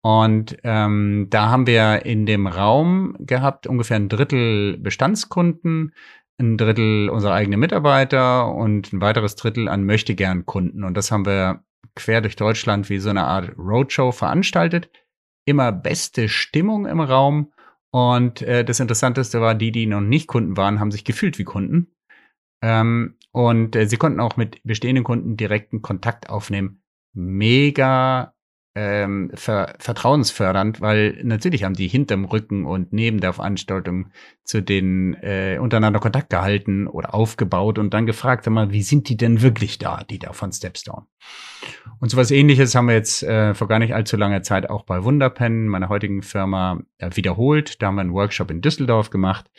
Und 0.00 0.56
ähm, 0.64 1.28
da 1.30 1.50
haben 1.50 1.66
wir 1.66 2.06
in 2.06 2.24
dem 2.26 2.46
Raum 2.46 3.14
gehabt 3.20 3.66
ungefähr 3.66 3.96
ein 3.96 4.08
Drittel 4.08 4.78
Bestandskunden, 4.78 5.94
ein 6.38 6.56
Drittel 6.56 7.10
unsere 7.10 7.34
eigenen 7.34 7.60
Mitarbeiter 7.60 8.52
und 8.54 8.92
ein 8.92 9.02
weiteres 9.02 9.36
Drittel 9.36 9.68
an 9.68 9.84
möchtegern 9.84 10.46
Kunden. 10.46 10.82
Und 10.82 10.96
das 10.96 11.10
haben 11.10 11.26
wir 11.26 11.62
quer 11.94 12.22
durch 12.22 12.36
Deutschland 12.36 12.88
wie 12.88 12.98
so 12.98 13.10
eine 13.10 13.24
Art 13.24 13.52
Roadshow 13.58 14.12
veranstaltet. 14.12 14.90
Immer 15.44 15.72
beste 15.72 16.30
Stimmung 16.30 16.86
im 16.86 17.00
Raum 17.00 17.52
und 17.94 18.42
äh, 18.42 18.64
das 18.64 18.80
Interessanteste 18.80 19.40
war, 19.40 19.54
die, 19.54 19.70
die 19.70 19.86
noch 19.86 20.00
nicht 20.00 20.26
Kunden 20.26 20.56
waren, 20.56 20.80
haben 20.80 20.90
sich 20.90 21.04
gefühlt 21.04 21.38
wie 21.38 21.44
Kunden. 21.44 21.94
Ähm, 22.60 23.18
und 23.30 23.76
äh, 23.76 23.86
sie 23.86 23.98
konnten 23.98 24.18
auch 24.18 24.36
mit 24.36 24.60
bestehenden 24.64 25.04
Kunden 25.04 25.36
direkten 25.36 25.80
Kontakt 25.80 26.28
aufnehmen. 26.28 26.82
Mega 27.12 28.33
ähm, 28.76 29.30
ver 29.34 29.74
vertrauensfördernd, 29.78 30.80
weil 30.80 31.20
natürlich 31.22 31.62
haben 31.62 31.74
die 31.74 31.86
hinterm 31.86 32.24
Rücken 32.24 32.66
und 32.66 32.92
neben 32.92 33.20
der 33.20 33.32
Veranstaltung 33.32 34.10
zu 34.42 34.62
den 34.62 35.14
äh, 35.22 35.58
untereinander 35.60 36.00
Kontakt 36.00 36.30
gehalten 36.30 36.88
oder 36.88 37.14
aufgebaut 37.14 37.78
und 37.78 37.94
dann 37.94 38.06
gefragt, 38.06 38.48
mal, 38.50 38.72
wie 38.72 38.82
sind 38.82 39.08
die 39.08 39.16
denn 39.16 39.42
wirklich 39.42 39.78
da, 39.78 40.02
die 40.02 40.18
da 40.18 40.32
von 40.32 40.52
Stepstone? 40.52 41.06
Und 42.00 42.10
sowas 42.10 42.30
ähnliches 42.30 42.74
haben 42.74 42.88
wir 42.88 42.94
jetzt 42.94 43.22
äh, 43.22 43.54
vor 43.54 43.68
gar 43.68 43.78
nicht 43.78 43.94
allzu 43.94 44.16
langer 44.16 44.42
Zeit 44.42 44.68
auch 44.68 44.82
bei 44.82 45.04
Wunderpen, 45.04 45.68
meiner 45.68 45.88
heutigen 45.88 46.22
Firma, 46.22 46.80
äh, 46.98 47.10
wiederholt. 47.14 47.80
Da 47.80 47.86
haben 47.86 47.94
wir 47.94 48.02
einen 48.02 48.12
Workshop 48.12 48.50
in 48.50 48.60
Düsseldorf 48.60 49.10
gemacht 49.10 49.50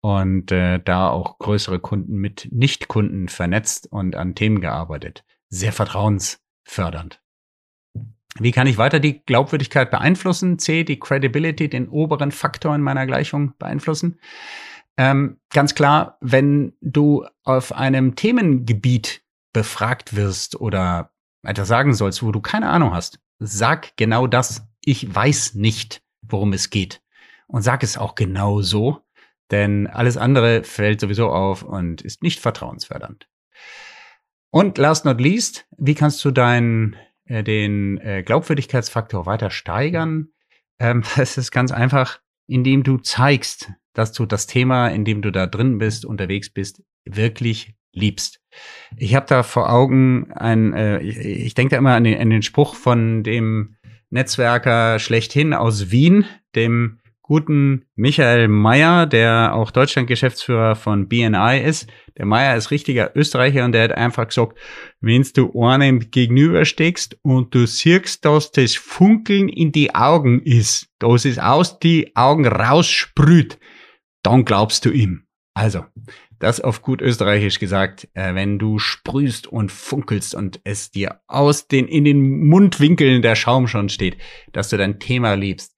und 0.00 0.50
äh, 0.50 0.80
da 0.82 1.10
auch 1.10 1.38
größere 1.38 1.78
Kunden 1.78 2.16
mit 2.16 2.48
Nichtkunden 2.50 3.28
vernetzt 3.28 3.86
und 3.90 4.16
an 4.16 4.34
Themen 4.34 4.60
gearbeitet. 4.60 5.24
Sehr 5.48 5.72
vertrauensfördernd. 5.72 7.21
Wie 8.38 8.52
kann 8.52 8.66
ich 8.66 8.78
weiter 8.78 8.98
die 8.98 9.22
Glaubwürdigkeit 9.24 9.90
beeinflussen? 9.90 10.58
C, 10.58 10.84
die 10.84 10.98
Credibility, 10.98 11.68
den 11.68 11.88
oberen 11.88 12.32
Faktor 12.32 12.74
in 12.74 12.80
meiner 12.80 13.06
Gleichung 13.06 13.52
beeinflussen. 13.58 14.18
Ähm, 14.96 15.38
ganz 15.50 15.74
klar, 15.74 16.16
wenn 16.20 16.74
du 16.80 17.26
auf 17.44 17.72
einem 17.72 18.14
Themengebiet 18.14 19.22
befragt 19.52 20.16
wirst 20.16 20.60
oder 20.60 21.12
etwas 21.42 21.68
sagen 21.68 21.94
sollst, 21.94 22.22
wo 22.22 22.32
du 22.32 22.40
keine 22.40 22.68
Ahnung 22.68 22.94
hast, 22.94 23.20
sag 23.38 23.96
genau 23.96 24.26
das. 24.26 24.66
Ich 24.84 25.14
weiß 25.14 25.54
nicht, 25.54 26.02
worum 26.22 26.52
es 26.52 26.70
geht. 26.70 27.02
Und 27.46 27.62
sag 27.62 27.82
es 27.82 27.98
auch 27.98 28.14
genau 28.14 28.62
so, 28.62 29.02
denn 29.50 29.86
alles 29.86 30.16
andere 30.16 30.64
fällt 30.64 31.00
sowieso 31.00 31.30
auf 31.30 31.62
und 31.62 32.00
ist 32.00 32.22
nicht 32.22 32.40
vertrauensfördernd. 32.40 33.28
Und 34.50 34.78
last 34.78 35.04
not 35.04 35.20
least, 35.20 35.66
wie 35.76 35.94
kannst 35.94 36.24
du 36.24 36.30
deinen 36.30 36.96
äh, 37.26 37.42
den 37.42 37.98
äh, 37.98 38.22
Glaubwürdigkeitsfaktor 38.22 39.26
weiter 39.26 39.50
steigern? 39.50 40.28
Ähm, 40.78 41.02
es 41.16 41.38
ist 41.38 41.50
ganz 41.50 41.72
einfach, 41.72 42.20
indem 42.46 42.82
du 42.82 42.98
zeigst, 42.98 43.72
dass 43.92 44.12
du 44.12 44.26
das 44.26 44.46
Thema, 44.46 44.88
in 44.88 45.04
dem 45.04 45.22
du 45.22 45.30
da 45.30 45.46
drin 45.46 45.78
bist, 45.78 46.04
unterwegs 46.04 46.50
bist, 46.50 46.82
wirklich 47.04 47.74
liebst. 47.92 48.40
Ich 48.96 49.14
habe 49.14 49.26
da 49.26 49.42
vor 49.42 49.70
Augen 49.70 50.32
ein, 50.32 50.72
äh, 50.72 51.00
ich, 51.00 51.18
ich 51.18 51.54
denke 51.54 51.72
da 51.72 51.78
immer 51.78 51.94
an 51.94 52.04
den, 52.04 52.18
an 52.18 52.30
den 52.30 52.42
Spruch 52.42 52.74
von 52.74 53.22
dem 53.22 53.76
Netzwerker 54.10 54.98
schlechthin 54.98 55.54
aus 55.54 55.90
Wien, 55.90 56.24
dem 56.54 57.00
guten 57.22 57.86
Michael 57.94 58.48
Meyer, 58.48 59.06
der 59.06 59.54
auch 59.54 59.70
Deutschland-Geschäftsführer 59.70 60.74
von 60.74 61.08
BNI 61.08 61.62
ist. 61.64 61.88
Der 62.18 62.26
Meyer 62.26 62.56
ist 62.56 62.70
richtiger 62.70 63.16
Österreicher 63.16 63.64
und 63.64 63.72
der 63.72 63.84
hat 63.84 63.92
einfach 63.92 64.26
gesagt, 64.26 64.58
wenn 65.00 65.24
du 65.34 65.64
einem 65.64 66.10
gegenübersteckst 66.10 67.16
und 67.22 67.54
du 67.54 67.66
siehst, 67.66 68.24
dass 68.24 68.50
das 68.50 68.74
Funkeln 68.74 69.48
in 69.48 69.72
die 69.72 69.94
Augen 69.94 70.42
ist, 70.42 70.88
dass 70.98 71.24
es 71.24 71.38
aus 71.38 71.78
die 71.78 72.14
Augen 72.16 72.46
raussprüht, 72.46 73.58
dann 74.22 74.44
glaubst 74.44 74.84
du 74.84 74.90
ihm. 74.90 75.26
Also, 75.54 75.84
das 76.42 76.60
auf 76.60 76.82
gut 76.82 77.00
österreichisch 77.00 77.60
gesagt, 77.60 78.08
äh, 78.14 78.34
wenn 78.34 78.58
du 78.58 78.78
sprühst 78.78 79.46
und 79.46 79.70
funkelst 79.70 80.34
und 80.34 80.60
es 80.64 80.90
dir 80.90 81.20
aus 81.28 81.68
den, 81.68 81.86
in 81.86 82.04
den 82.04 82.46
Mundwinkeln 82.48 83.22
der 83.22 83.36
Schaum 83.36 83.68
schon 83.68 83.88
steht, 83.88 84.16
dass 84.52 84.68
du 84.70 84.76
dein 84.76 84.98
Thema 84.98 85.34
liebst, 85.34 85.71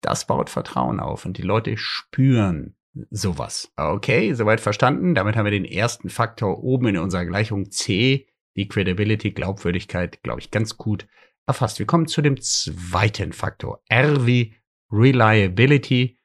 das 0.00 0.26
baut 0.26 0.50
Vertrauen 0.50 1.00
auf 1.00 1.24
und 1.24 1.38
die 1.38 1.42
Leute 1.42 1.76
spüren 1.76 2.76
sowas. 3.10 3.72
Okay, 3.76 4.32
soweit 4.34 4.60
verstanden. 4.60 5.14
Damit 5.14 5.36
haben 5.36 5.44
wir 5.44 5.50
den 5.50 5.64
ersten 5.64 6.08
Faktor 6.08 6.62
oben 6.62 6.88
in 6.88 6.98
unserer 6.98 7.26
Gleichung 7.26 7.70
C, 7.70 8.28
die 8.56 8.68
Credibility, 8.68 9.30
Glaubwürdigkeit, 9.30 10.22
glaube 10.22 10.40
ich, 10.40 10.50
ganz 10.50 10.76
gut 10.76 11.06
erfasst. 11.46 11.78
Wir 11.78 11.86
kommen 11.86 12.06
zu 12.06 12.22
dem 12.22 12.40
zweiten 12.40 13.32
Faktor, 13.32 13.82
R 13.88 14.26
wie 14.26 14.54
Reliability, 14.90 16.18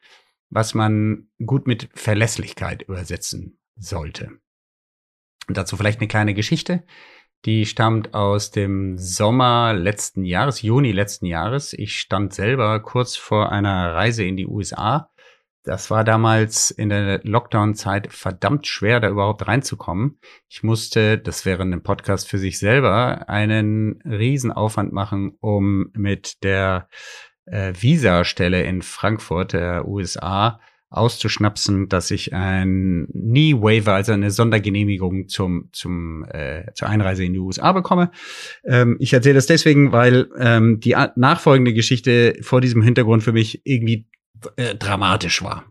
was 0.50 0.74
man 0.74 1.30
gut 1.46 1.68
mit 1.68 1.90
Verlässlichkeit 1.94 2.84
übersetzen 2.84 3.60
sollte. 3.76 4.32
Und 5.48 5.58
dazu 5.58 5.76
vielleicht 5.78 6.00
eine 6.00 6.08
kleine 6.08 6.34
Geschichte. 6.34 6.84
Die 7.46 7.66
stammt 7.66 8.14
aus 8.14 8.52
dem 8.52 8.98
Sommer 8.98 9.74
letzten 9.74 10.24
Jahres, 10.24 10.62
Juni 10.62 10.94
letzten 10.94 11.26
Jahres. 11.26 11.74
Ich 11.74 12.00
stand 12.00 12.34
selber 12.34 12.80
kurz 12.80 13.18
vor 13.18 13.52
einer 13.52 13.94
Reise 13.94 14.24
in 14.24 14.38
die 14.38 14.48
USA. 14.48 15.10
Das 15.66 15.92
war 15.92 16.06
damals 16.06 16.72
in 16.72 16.90
der 16.90 17.20
Lockdown-Zeit 17.24 18.12
verdammt 18.12 18.68
schwer, 18.68 19.02
da 19.02 19.10
überhaupt 19.10 19.46
reinzukommen. 19.46 20.20
Ich 20.48 20.64
musste, 20.64 21.18
das 21.18 21.46
wäre 21.46 21.64
ein 21.64 21.84
Podcast 21.84 22.30
für 22.30 22.38
sich 22.38 22.60
selber, 22.60 23.30
einen 23.30 24.02
Riesenaufwand 24.04 24.94
machen, 24.94 25.38
um 25.42 25.90
mit 25.94 26.44
der 26.44 26.88
äh, 27.46 27.74
Visa-Stelle 27.78 28.64
in 28.64 28.82
Frankfurt, 28.82 29.54
der 29.54 29.86
USA, 29.88 30.60
auszuschnapsen, 30.94 31.90
dass 31.90 32.12
ich 32.12 32.34
ein 32.34 33.08
Knee-Waiver, 33.12 33.94
also 33.94 34.12
eine 34.12 34.32
Sondergenehmigung 34.32 35.28
zum, 35.28 35.70
zum, 35.74 36.24
äh, 36.30 36.72
zur 36.74 36.88
Einreise 36.88 37.24
in 37.24 37.34
die 37.34 37.40
USA 37.40 37.72
bekomme. 37.72 38.12
Ähm, 38.64 38.98
ich 39.00 39.14
erzähle 39.14 39.36
das 39.36 39.48
deswegen, 39.48 39.92
weil 39.92 40.30
ähm, 40.38 40.80
die 40.80 40.96
nachfolgende 41.16 41.74
Geschichte 41.74 42.36
vor 42.42 42.62
diesem 42.62 42.82
Hintergrund 42.82 43.24
für 43.24 43.34
mich 43.34 43.62
irgendwie 43.66 44.08
äh, 44.56 44.76
dramatisch 44.76 45.42
war. 45.42 45.66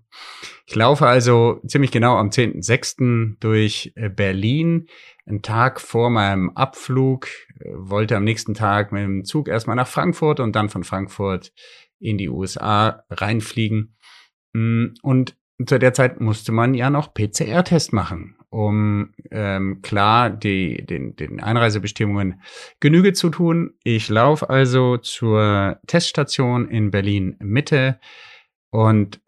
Ich 0.66 0.74
laufe 0.74 1.06
also 1.06 1.60
ziemlich 1.66 1.90
genau 1.90 2.16
am 2.16 2.30
10.06. 2.30 3.36
durch 3.40 3.92
äh, 3.94 4.08
Berlin, 4.08 4.86
einen 5.26 5.42
Tag 5.42 5.80
vor 5.80 6.10
meinem 6.10 6.50
Abflug, 6.50 7.28
äh, 7.60 7.68
wollte 7.74 8.16
am 8.16 8.24
nächsten 8.24 8.54
Tag 8.54 8.92
mit 8.92 9.02
dem 9.02 9.24
Zug 9.24 9.48
erstmal 9.48 9.76
nach 9.76 9.88
Frankfurt 9.88 10.40
und 10.40 10.56
dann 10.56 10.68
von 10.68 10.84
Frankfurt 10.84 11.52
in 11.98 12.18
die 12.18 12.28
USA 12.28 13.04
reinfliegen 13.10 13.94
und 14.54 15.36
zu 15.66 15.78
der 15.78 15.92
Zeit 15.92 16.20
musste 16.20 16.52
man 16.52 16.74
ja 16.74 16.90
noch 16.90 17.14
PCR-Test 17.14 17.92
machen, 17.92 18.36
um 18.50 19.12
ähm, 19.30 19.80
klar 19.82 20.30
die, 20.30 20.84
den, 20.84 21.14
den 21.16 21.40
Einreisebestimmungen 21.40 22.42
Genüge 22.80 23.12
zu 23.12 23.30
tun. 23.30 23.74
Ich 23.84 24.08
laufe 24.08 24.50
also 24.50 24.96
zur 24.96 25.78
Teststation 25.86 26.68
in 26.68 26.90
Berlin 26.90 27.36
Mitte 27.40 28.00
und 28.70 29.20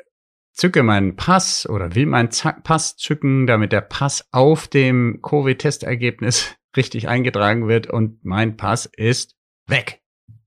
zücke 0.52 0.82
meinen 0.82 1.16
Pass 1.16 1.68
oder 1.68 1.94
will 1.94 2.06
meinen 2.06 2.30
Z 2.30 2.62
Pass 2.64 2.96
zücken, 2.96 3.46
damit 3.46 3.72
der 3.72 3.80
Pass 3.82 4.28
auf 4.32 4.68
dem 4.68 5.20
Covid-Testergebnis 5.22 6.56
richtig 6.76 7.08
eingetragen 7.08 7.68
wird 7.68 7.88
und 7.88 8.24
mein 8.24 8.56
Pass 8.56 8.86
ist 8.86 9.36
weg. 9.66 10.00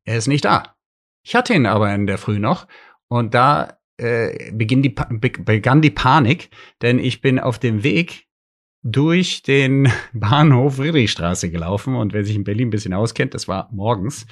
Er 0.03 0.17
ist 0.17 0.27
nicht 0.27 0.45
da. 0.45 0.75
Ich 1.23 1.35
hatte 1.35 1.53
ihn 1.53 1.65
aber 1.65 1.93
in 1.93 2.07
der 2.07 2.17
Früh 2.17 2.39
noch 2.39 2.67
und 3.09 3.33
da 3.33 3.76
äh, 3.97 4.51
beginn 4.51 4.81
die, 4.81 4.89
begann 4.89 5.81
die 5.81 5.91
Panik, 5.91 6.49
denn 6.81 6.99
ich 6.99 7.21
bin 7.21 7.39
auf 7.39 7.59
dem 7.59 7.83
Weg 7.83 8.25
durch 8.83 9.43
den 9.43 9.91
Bahnhof 10.13 10.77
Friedrichstraße 10.77 11.49
gelaufen 11.49 11.95
und 11.95 12.13
wer 12.13 12.23
sich 12.23 12.35
in 12.35 12.43
Berlin 12.43 12.67
ein 12.67 12.71
bisschen 12.71 12.93
auskennt, 12.93 13.33
das 13.33 13.47
war 13.47 13.69
morgens, 13.71 14.25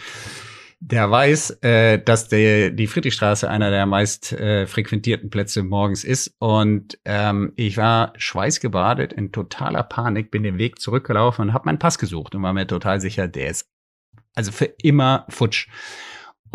der 0.79 1.09
weiß, 1.09 1.61
äh, 1.61 1.99
dass 1.99 2.27
der, 2.27 2.69
die 2.69 2.87
Friedrichstraße 2.87 3.49
einer 3.49 3.71
der 3.71 3.85
meist 3.85 4.33
äh, 4.33 4.67
frequentierten 4.67 5.29
Plätze 5.29 5.63
morgens 5.63 6.03
ist. 6.03 6.35
Und 6.37 6.99
ähm, 7.05 7.53
ich 7.55 7.77
war 7.77 8.13
schweißgebadet 8.17 9.13
in 9.13 9.31
totaler 9.31 9.83
Panik, 9.83 10.31
bin 10.31 10.43
den 10.43 10.57
Weg 10.57 10.79
zurückgelaufen 10.79 11.47
und 11.47 11.53
habe 11.53 11.65
meinen 11.65 11.79
Pass 11.79 11.97
gesucht 11.97 12.35
und 12.35 12.43
war 12.43 12.53
mir 12.53 12.67
total 12.67 13.01
sicher, 13.01 13.27
der 13.27 13.49
ist 13.49 13.67
also 14.35 14.51
für 14.51 14.65
immer 14.65 15.25
futsch. 15.29 15.69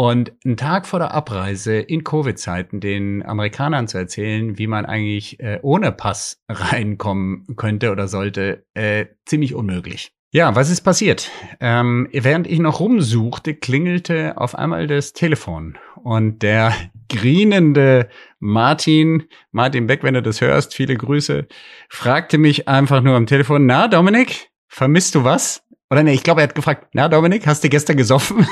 Und 0.01 0.33
einen 0.47 0.57
Tag 0.57 0.87
vor 0.87 0.99
der 0.99 1.13
Abreise 1.13 1.75
in 1.75 2.05
Covid-Zeiten 2.05 2.81
den 2.81 3.23
Amerikanern 3.23 3.87
zu 3.87 3.99
erzählen, 3.99 4.57
wie 4.57 4.67
man 4.67 4.87
eigentlich 4.87 5.39
äh, 5.41 5.59
ohne 5.61 5.93
Pass 5.93 6.43
reinkommen 6.49 7.45
könnte 7.57 7.93
oder 7.93 8.09
sollte, 8.09 8.65
äh, 8.73 9.05
ziemlich 9.27 9.55
unmöglich. 9.55 10.15
Ja, 10.33 10.57
was 10.57 10.71
ist 10.71 10.81
passiert? 10.81 11.31
Ähm, 11.61 12.09
während 12.13 12.47
ich 12.47 12.61
noch 12.61 12.81
rumsuchte, 12.81 13.55
klingelte 13.55 14.39
auf 14.39 14.55
einmal 14.55 14.87
das 14.87 15.13
Telefon 15.13 15.77
und 16.03 16.43
der 16.43 16.73
grinende 17.11 18.09
Martin, 18.39 19.25
Martin 19.53 19.87
Beck, 19.87 20.03
wenn 20.03 20.15
du 20.15 20.23
das 20.23 20.41
hörst, 20.41 20.75
viele 20.75 20.97
Grüße, 20.97 21.47
fragte 21.91 22.39
mich 22.39 22.69
einfach 22.69 23.03
nur 23.03 23.17
am 23.17 23.27
Telefon, 23.27 23.67
na 23.67 23.87
Dominik, 23.87 24.49
vermisst 24.67 25.15
du 25.15 25.25
was? 25.25 25.63
Oder 25.91 26.05
nee, 26.05 26.15
ich 26.15 26.23
glaube, 26.23 26.41
er 26.41 26.49
hat 26.49 26.55
gefragt, 26.55 26.89
na 26.93 27.09
Dominik, 27.09 27.47
hast 27.47 27.65
du 27.65 27.69
gestern 27.69 27.97
gesoffen? 27.97 28.47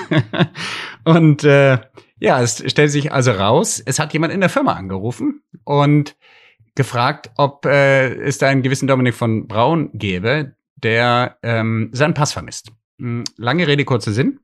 und 1.04 1.44
äh, 1.44 1.78
ja, 2.18 2.42
es 2.42 2.64
stellt 2.70 2.90
sich 2.90 3.12
also 3.12 3.30
raus, 3.30 3.80
es 3.84 4.00
hat 4.00 4.12
jemand 4.12 4.32
in 4.32 4.40
der 4.40 4.48
Firma 4.48 4.72
angerufen 4.72 5.42
und 5.62 6.16
gefragt, 6.74 7.30
ob 7.36 7.64
äh, 7.64 8.12
es 8.14 8.38
da 8.38 8.48
einen 8.48 8.62
gewissen 8.62 8.88
Dominik 8.88 9.14
von 9.14 9.46
Braun 9.46 9.90
gäbe, 9.92 10.56
der 10.76 11.38
ähm, 11.42 11.90
seinen 11.92 12.14
Pass 12.14 12.32
vermisst. 12.32 12.72
Hm, 12.98 13.22
lange 13.36 13.68
Rede, 13.68 13.84
kurzer 13.84 14.12
Sinn. 14.12 14.40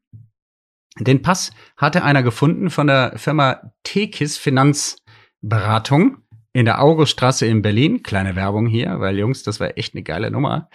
Den 0.98 1.22
Pass 1.22 1.50
hatte 1.76 2.04
einer 2.04 2.22
gefunden 2.22 2.70
von 2.70 2.86
der 2.86 3.14
Firma 3.16 3.72
Tekis 3.82 4.38
Finanzberatung 4.38 6.18
in 6.54 6.64
der 6.64 6.80
Auguststraße 6.80 7.46
in 7.46 7.61
Berlin. 7.61 8.02
Kleine 8.02 8.37
Werbung 8.37 8.66
hier, 8.66 9.00
weil 9.00 9.18
Jungs, 9.18 9.42
das 9.42 9.61
war 9.61 9.76
echt 9.76 9.94
eine 9.94 10.02
geile 10.02 10.30
Nummer. 10.30 10.70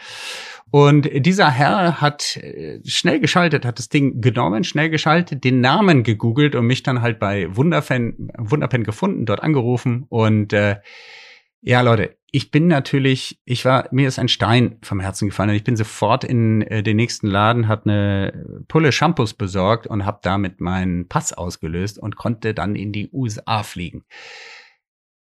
Und 0.71 1.09
dieser 1.25 1.49
Herr 1.49 1.99
hat 1.99 2.37
äh, 2.37 2.79
schnell 2.85 3.19
geschaltet, 3.19 3.65
hat 3.65 3.79
das 3.79 3.89
Ding 3.89 4.21
genommen, 4.21 4.63
schnell 4.63 4.89
geschaltet, 4.91 5.43
den 5.43 5.61
Namen 5.61 6.03
gegoogelt 6.03 6.53
und 6.53 6.67
mich 6.67 6.83
dann 6.83 7.01
halt 7.01 7.17
bei 7.17 7.55
Wunderpen, 7.55 8.31
Wunderpen 8.37 8.83
gefunden, 8.83 9.25
dort 9.25 9.41
angerufen. 9.41 10.05
Und 10.09 10.53
äh, 10.53 10.75
ja, 11.61 11.81
Leute, 11.81 12.17
ich 12.31 12.51
bin 12.51 12.67
natürlich, 12.67 13.39
ich 13.45 13.65
war, 13.65 13.87
mir 13.91 14.07
ist 14.07 14.19
ein 14.19 14.27
Stein 14.27 14.77
vom 14.83 14.99
Herzen 14.99 15.29
gefallen 15.29 15.49
und 15.49 15.55
ich 15.55 15.63
bin 15.63 15.77
sofort 15.77 16.23
in 16.23 16.61
äh, 16.61 16.83
den 16.83 16.97
nächsten 16.97 17.27
Laden, 17.27 17.67
habe 17.67 17.89
eine 17.89 18.63
Pulle 18.67 18.91
Shampoos 18.91 19.33
besorgt 19.33 19.87
und 19.87 20.05
habe 20.05 20.19
damit 20.21 20.59
meinen 20.59 21.07
Pass 21.07 21.33
ausgelöst 21.33 21.97
und 21.97 22.17
konnte 22.17 22.53
dann 22.53 22.75
in 22.75 22.91
die 22.91 23.09
USA 23.11 23.63
fliegen. 23.63 24.03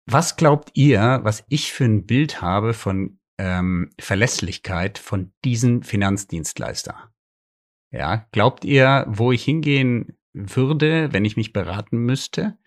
Was 0.07 0.37
glaubt 0.37 0.71
ihr, 0.75 1.21
was 1.23 1.45
ich 1.49 1.73
für 1.73 1.85
ein 1.85 2.07
Bild 2.07 2.43
habe 2.43 2.75
von 2.75 3.21
ähm, 3.39 3.91
Verlässlichkeit 4.01 4.99
von 4.99 5.33
diesen 5.45 5.83
Finanzdienstleister? 5.83 7.13
Ja, 7.93 8.27
glaubt 8.33 8.65
ihr, 8.65 9.05
wo 9.09 9.33
ich 9.33 9.45
hingehen 9.45 10.19
würde, 10.33 11.13
wenn 11.13 11.25
ich 11.25 11.37
mich 11.37 11.53
beraten 11.53 11.99
müsste, 11.99 12.59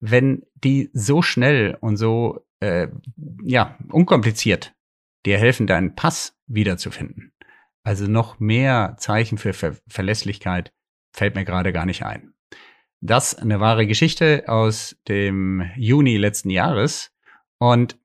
wenn 0.00 0.46
die 0.54 0.90
so 0.92 1.22
schnell 1.22 1.76
und 1.80 1.96
so 1.96 2.46
äh, 2.60 2.88
ja 3.44 3.78
unkompliziert 3.90 4.74
dir 5.26 5.38
helfen, 5.38 5.66
deinen 5.66 5.94
Pass 5.94 6.38
wiederzufinden? 6.46 7.32
Also 7.82 8.06
noch 8.06 8.40
mehr 8.40 8.96
Zeichen 8.98 9.38
für 9.38 9.52
Ver 9.52 9.76
Verlässlichkeit 9.86 10.72
fällt 11.12 11.34
mir 11.34 11.44
gerade 11.44 11.72
gar 11.72 11.86
nicht 11.86 12.04
ein. 12.04 12.34
Das 13.00 13.34
eine 13.34 13.60
wahre 13.60 13.86
Geschichte 13.86 14.44
aus 14.46 14.96
dem 15.08 15.70
Juni 15.76 16.16
letzten 16.16 16.50
Jahres 16.50 17.12
und 17.58 17.98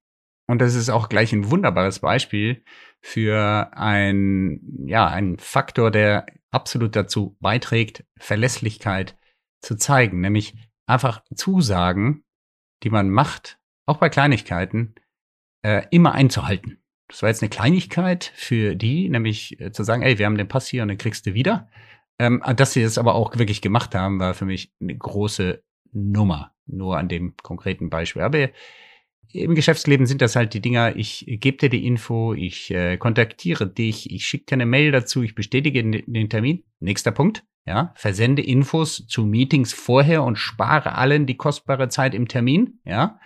und 0.47 0.59
das 0.59 0.75
ist 0.75 0.89
auch 0.89 1.09
gleich 1.09 1.33
ein 1.33 1.49
wunderbares 1.49 1.99
Beispiel 1.99 2.63
für 3.01 3.71
ein, 3.73 4.59
ja, 4.85 5.07
ein 5.07 5.37
Faktor, 5.37 5.91
der 5.91 6.25
absolut 6.51 6.95
dazu 6.95 7.35
beiträgt, 7.39 8.05
Verlässlichkeit 8.17 9.17
zu 9.61 9.75
zeigen, 9.75 10.21
nämlich 10.21 10.55
einfach 10.87 11.23
Zusagen, 11.33 12.23
die 12.83 12.89
man 12.89 13.09
macht, 13.09 13.59
auch 13.87 13.97
bei 13.97 14.09
Kleinigkeiten, 14.09 14.95
äh, 15.63 15.83
immer 15.89 16.13
einzuhalten. 16.13 16.77
Das 17.07 17.21
war 17.21 17.29
jetzt 17.29 17.41
eine 17.41 17.49
Kleinigkeit 17.49 18.31
für 18.35 18.75
die, 18.75 19.09
nämlich 19.09 19.59
äh, 19.59 19.71
zu 19.71 19.83
sagen, 19.83 20.01
ey, 20.01 20.17
wir 20.17 20.25
haben 20.25 20.37
den 20.37 20.47
Pass 20.47 20.67
hier 20.67 20.81
und 20.83 20.89
den 20.89 20.97
kriegst 20.97 21.25
du 21.25 21.33
wieder. 21.33 21.69
Ähm, 22.17 22.41
dass 22.55 22.73
sie 22.73 22.83
das 22.83 22.97
aber 22.97 23.15
auch 23.15 23.37
wirklich 23.37 23.61
gemacht 23.61 23.93
haben, 23.93 24.19
war 24.19 24.33
für 24.33 24.45
mich 24.45 24.73
eine 24.79 24.95
große 24.95 25.61
Nummer, 25.91 26.53
nur 26.65 26.97
an 26.97 27.09
dem 27.09 27.35
konkreten 27.41 27.89
Beispiel. 27.89 28.21
Aber 28.21 28.49
im 29.33 29.55
Geschäftsleben 29.55 30.05
sind 30.05 30.21
das 30.21 30.35
halt 30.35 30.53
die 30.53 30.61
Dinger, 30.61 30.95
ich 30.95 31.25
gebe 31.27 31.57
dir 31.57 31.69
die 31.69 31.85
Info, 31.85 32.33
ich 32.33 32.71
äh, 32.71 32.97
kontaktiere 32.97 33.67
dich, 33.67 34.11
ich 34.11 34.25
schicke 34.25 34.45
dir 34.45 34.53
eine 34.53 34.65
Mail 34.65 34.91
dazu, 34.91 35.23
ich 35.23 35.35
bestätige 35.35 35.83
den, 35.83 36.03
den 36.05 36.29
Termin. 36.29 36.63
Nächster 36.79 37.11
Punkt, 37.11 37.43
ja, 37.65 37.93
versende 37.95 38.41
Infos 38.41 39.05
zu 39.07 39.25
Meetings 39.25 39.73
vorher 39.73 40.23
und 40.23 40.37
spare 40.37 40.95
allen 40.95 41.25
die 41.25 41.37
kostbare 41.37 41.89
Zeit 41.89 42.13
im 42.13 42.27
Termin, 42.27 42.79
ja. 42.85 43.19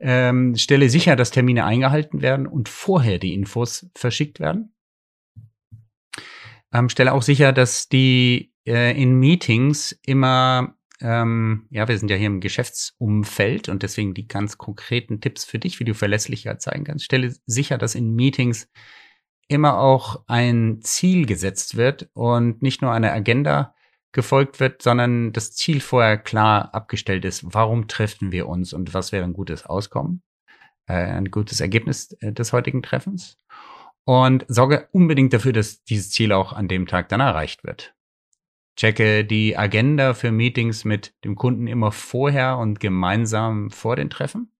Ähm, 0.00 0.56
stelle 0.56 0.88
sicher, 0.88 1.16
dass 1.16 1.30
Termine 1.30 1.64
eingehalten 1.64 2.22
werden 2.22 2.46
und 2.46 2.68
vorher 2.68 3.18
die 3.18 3.34
Infos 3.34 3.90
verschickt 3.94 4.40
werden. 4.40 4.73
Ähm, 6.74 6.88
stelle 6.88 7.12
auch 7.12 7.22
sicher, 7.22 7.52
dass 7.52 7.88
die 7.88 8.52
äh, 8.66 9.00
in 9.00 9.18
Meetings 9.18 9.98
immer 10.04 10.76
ähm, 11.00 11.66
ja, 11.70 11.88
wir 11.88 11.98
sind 11.98 12.10
ja 12.10 12.16
hier 12.16 12.28
im 12.28 12.40
Geschäftsumfeld 12.40 13.68
und 13.68 13.82
deswegen 13.82 14.14
die 14.14 14.28
ganz 14.28 14.58
konkreten 14.58 15.20
Tipps 15.20 15.44
für 15.44 15.58
dich, 15.58 15.80
wie 15.80 15.84
du 15.84 15.94
Verlässlichkeit 15.94 16.62
zeigen 16.62 16.84
kannst. 16.84 17.04
Stelle 17.04 17.34
sicher, 17.46 17.78
dass 17.78 17.94
in 17.94 18.14
Meetings 18.14 18.68
immer 19.48 19.78
auch 19.78 20.24
ein 20.26 20.80
Ziel 20.82 21.26
gesetzt 21.26 21.76
wird 21.76 22.08
und 22.14 22.62
nicht 22.62 22.80
nur 22.80 22.92
eine 22.92 23.12
Agenda 23.12 23.74
gefolgt 24.12 24.60
wird, 24.60 24.80
sondern 24.82 25.32
das 25.32 25.52
Ziel 25.52 25.80
vorher 25.80 26.16
klar 26.16 26.72
abgestellt 26.74 27.24
ist. 27.24 27.42
Warum 27.44 27.88
treffen 27.88 28.32
wir 28.32 28.48
uns 28.48 28.72
und 28.72 28.94
was 28.94 29.12
wäre 29.12 29.24
ein 29.24 29.32
gutes 29.32 29.66
Auskommen, 29.66 30.22
äh, 30.86 30.94
ein 30.94 31.30
gutes 31.30 31.60
Ergebnis 31.60 32.16
äh, 32.20 32.32
des 32.32 32.52
heutigen 32.52 32.82
Treffens? 32.82 33.38
Und 34.04 34.44
sorge 34.48 34.88
unbedingt 34.92 35.32
dafür, 35.32 35.52
dass 35.52 35.82
dieses 35.84 36.10
Ziel 36.10 36.32
auch 36.32 36.52
an 36.52 36.68
dem 36.68 36.86
Tag 36.86 37.08
dann 37.08 37.20
erreicht 37.20 37.64
wird. 37.64 37.94
Checke 38.76 39.24
die 39.24 39.56
Agenda 39.56 40.14
für 40.14 40.32
Meetings 40.32 40.84
mit 40.84 41.14
dem 41.24 41.36
Kunden 41.36 41.66
immer 41.66 41.92
vorher 41.92 42.58
und 42.58 42.80
gemeinsam 42.80 43.70
vor 43.70 43.96
den 43.96 44.10
Treffen. 44.10 44.50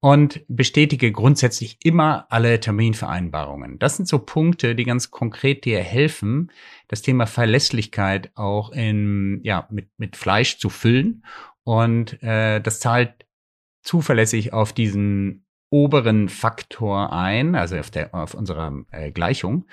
Und 0.00 0.44
bestätige 0.48 1.12
grundsätzlich 1.12 1.78
immer 1.82 2.26
alle 2.28 2.60
Terminvereinbarungen. 2.60 3.78
Das 3.78 3.96
sind 3.96 4.06
so 4.06 4.18
Punkte, 4.18 4.74
die 4.74 4.84
ganz 4.84 5.10
konkret 5.10 5.64
dir 5.64 5.80
helfen, 5.80 6.52
das 6.88 7.00
Thema 7.00 7.26
Verlässlichkeit 7.26 8.30
auch 8.34 8.70
in, 8.72 9.40
ja, 9.44 9.66
mit, 9.70 9.88
mit 9.96 10.16
Fleisch 10.16 10.58
zu 10.58 10.68
füllen. 10.68 11.24
Und 11.62 12.22
äh, 12.22 12.60
das 12.60 12.80
zahlt 12.80 13.24
zuverlässig 13.82 14.52
auf 14.52 14.74
diesen 14.74 15.43
oberen 15.74 16.28
Faktor 16.28 17.12
ein, 17.12 17.56
also 17.56 17.76
auf, 17.76 17.90
der, 17.90 18.14
auf 18.14 18.34
unserer 18.34 18.72
äh, 18.92 19.10
Gleichung. 19.10 19.64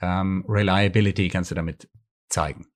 Ähm, 0.00 0.42
Reliability 0.48 1.28
kannst 1.28 1.50
du 1.50 1.54
damit 1.54 1.86
zeigen. 2.30 2.68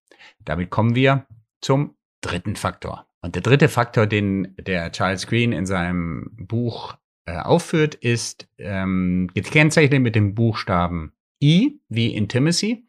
Damit 0.44 0.68
kommen 0.68 0.94
wir 0.94 1.26
zum 1.62 1.96
dritten 2.20 2.56
Faktor. 2.56 3.06
Und 3.22 3.36
der 3.36 3.42
dritte 3.42 3.70
Faktor, 3.70 4.06
den 4.06 4.54
der 4.58 4.92
Charles 4.92 5.26
Green 5.26 5.52
in 5.52 5.64
seinem 5.64 6.30
Buch 6.36 6.94
äh, 7.24 7.38
aufführt, 7.38 7.94
ist 7.94 8.48
ähm, 8.58 9.30
gekennzeichnet 9.32 10.02
mit 10.02 10.14
dem 10.14 10.34
Buchstaben 10.34 11.14
I 11.42 11.80
wie 11.88 12.14
Intimacy. 12.14 12.86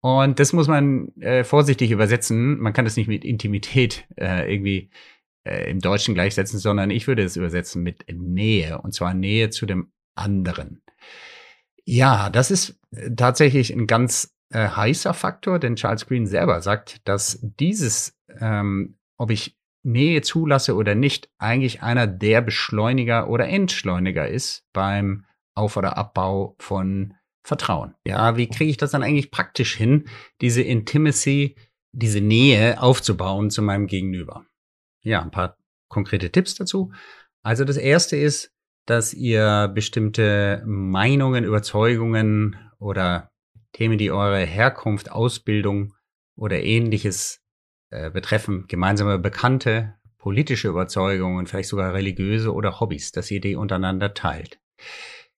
Und 0.00 0.40
das 0.40 0.54
muss 0.54 0.68
man 0.68 1.14
äh, 1.20 1.44
vorsichtig 1.44 1.90
übersetzen. 1.90 2.58
Man 2.60 2.72
kann 2.72 2.86
das 2.86 2.96
nicht 2.96 3.08
mit 3.08 3.26
Intimität 3.26 4.06
äh, 4.16 4.50
irgendwie 4.50 4.88
äh, 5.44 5.70
im 5.70 5.80
Deutschen 5.80 6.14
gleichsetzen, 6.14 6.58
sondern 6.58 6.90
ich 6.90 7.06
würde 7.06 7.22
es 7.22 7.36
übersetzen 7.36 7.82
mit 7.82 8.04
Nähe. 8.10 8.80
Und 8.80 8.92
zwar 8.92 9.14
Nähe 9.14 9.50
zu 9.50 9.66
dem 9.66 9.92
anderen. 10.14 10.82
Ja, 11.84 12.30
das 12.30 12.50
ist 12.50 12.78
tatsächlich 13.16 13.72
ein 13.72 13.86
ganz 13.86 14.34
äh, 14.50 14.68
heißer 14.68 15.14
Faktor, 15.14 15.58
denn 15.58 15.76
Charles 15.76 16.06
Green 16.06 16.26
selber 16.26 16.60
sagt, 16.60 17.06
dass 17.08 17.38
dieses, 17.42 18.18
ähm, 18.40 18.98
ob 19.16 19.30
ich 19.30 19.56
Nähe 19.82 20.22
zulasse 20.22 20.74
oder 20.74 20.94
nicht, 20.94 21.30
eigentlich 21.38 21.82
einer 21.82 22.06
der 22.06 22.40
Beschleuniger 22.40 23.28
oder 23.28 23.48
Entschleuniger 23.48 24.28
ist 24.28 24.64
beim 24.72 25.24
Auf- 25.54 25.76
oder 25.76 25.96
Abbau 25.96 26.56
von 26.58 27.14
Vertrauen. 27.42 27.94
Ja, 28.04 28.36
wie 28.36 28.48
kriege 28.48 28.70
ich 28.70 28.76
das 28.76 28.90
dann 28.90 29.02
eigentlich 29.02 29.30
praktisch 29.30 29.74
hin, 29.74 30.08
diese 30.40 30.62
Intimacy, 30.62 31.56
diese 31.92 32.20
Nähe 32.20 32.82
aufzubauen 32.82 33.50
zu 33.50 33.62
meinem 33.62 33.86
Gegenüber? 33.86 34.44
Ja, 35.02 35.22
ein 35.22 35.30
paar 35.30 35.56
konkrete 35.88 36.30
Tipps 36.30 36.54
dazu. 36.54 36.92
Also 37.42 37.64
das 37.64 37.76
erste 37.76 38.16
ist, 38.16 38.52
dass 38.86 39.12
ihr 39.14 39.70
bestimmte 39.74 40.62
Meinungen, 40.66 41.44
Überzeugungen 41.44 42.56
oder 42.78 43.30
Themen, 43.72 43.98
die 43.98 44.10
eure 44.10 44.44
Herkunft, 44.44 45.12
Ausbildung 45.12 45.94
oder 46.36 46.62
ähnliches 46.62 47.42
äh, 47.90 48.10
betreffen, 48.10 48.66
gemeinsame 48.66 49.18
Bekannte, 49.18 49.94
politische 50.18 50.68
Überzeugungen, 50.68 51.46
vielleicht 51.46 51.68
sogar 51.68 51.94
religiöse 51.94 52.52
oder 52.52 52.80
Hobbys, 52.80 53.12
dass 53.12 53.30
ihr 53.30 53.40
die 53.40 53.56
untereinander 53.56 54.14
teilt. 54.14 54.58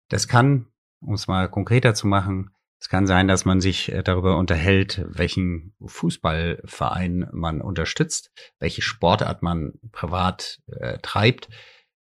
Das 0.08 0.28
kann, 0.28 0.66
um 1.00 1.14
es 1.14 1.26
mal 1.28 1.48
konkreter 1.48 1.94
zu 1.94 2.06
machen, 2.06 2.50
es 2.80 2.88
kann 2.88 3.06
sein, 3.06 3.28
dass 3.28 3.44
man 3.44 3.60
sich 3.60 3.92
äh, 3.92 4.02
darüber 4.02 4.36
unterhält, 4.38 5.04
welchen 5.06 5.74
Fußballverein 5.84 7.28
man 7.32 7.60
unterstützt, 7.60 8.32
welche 8.58 8.82
Sportart 8.82 9.42
man 9.42 9.74
privat 9.92 10.60
äh, 10.66 10.98
treibt, 11.02 11.48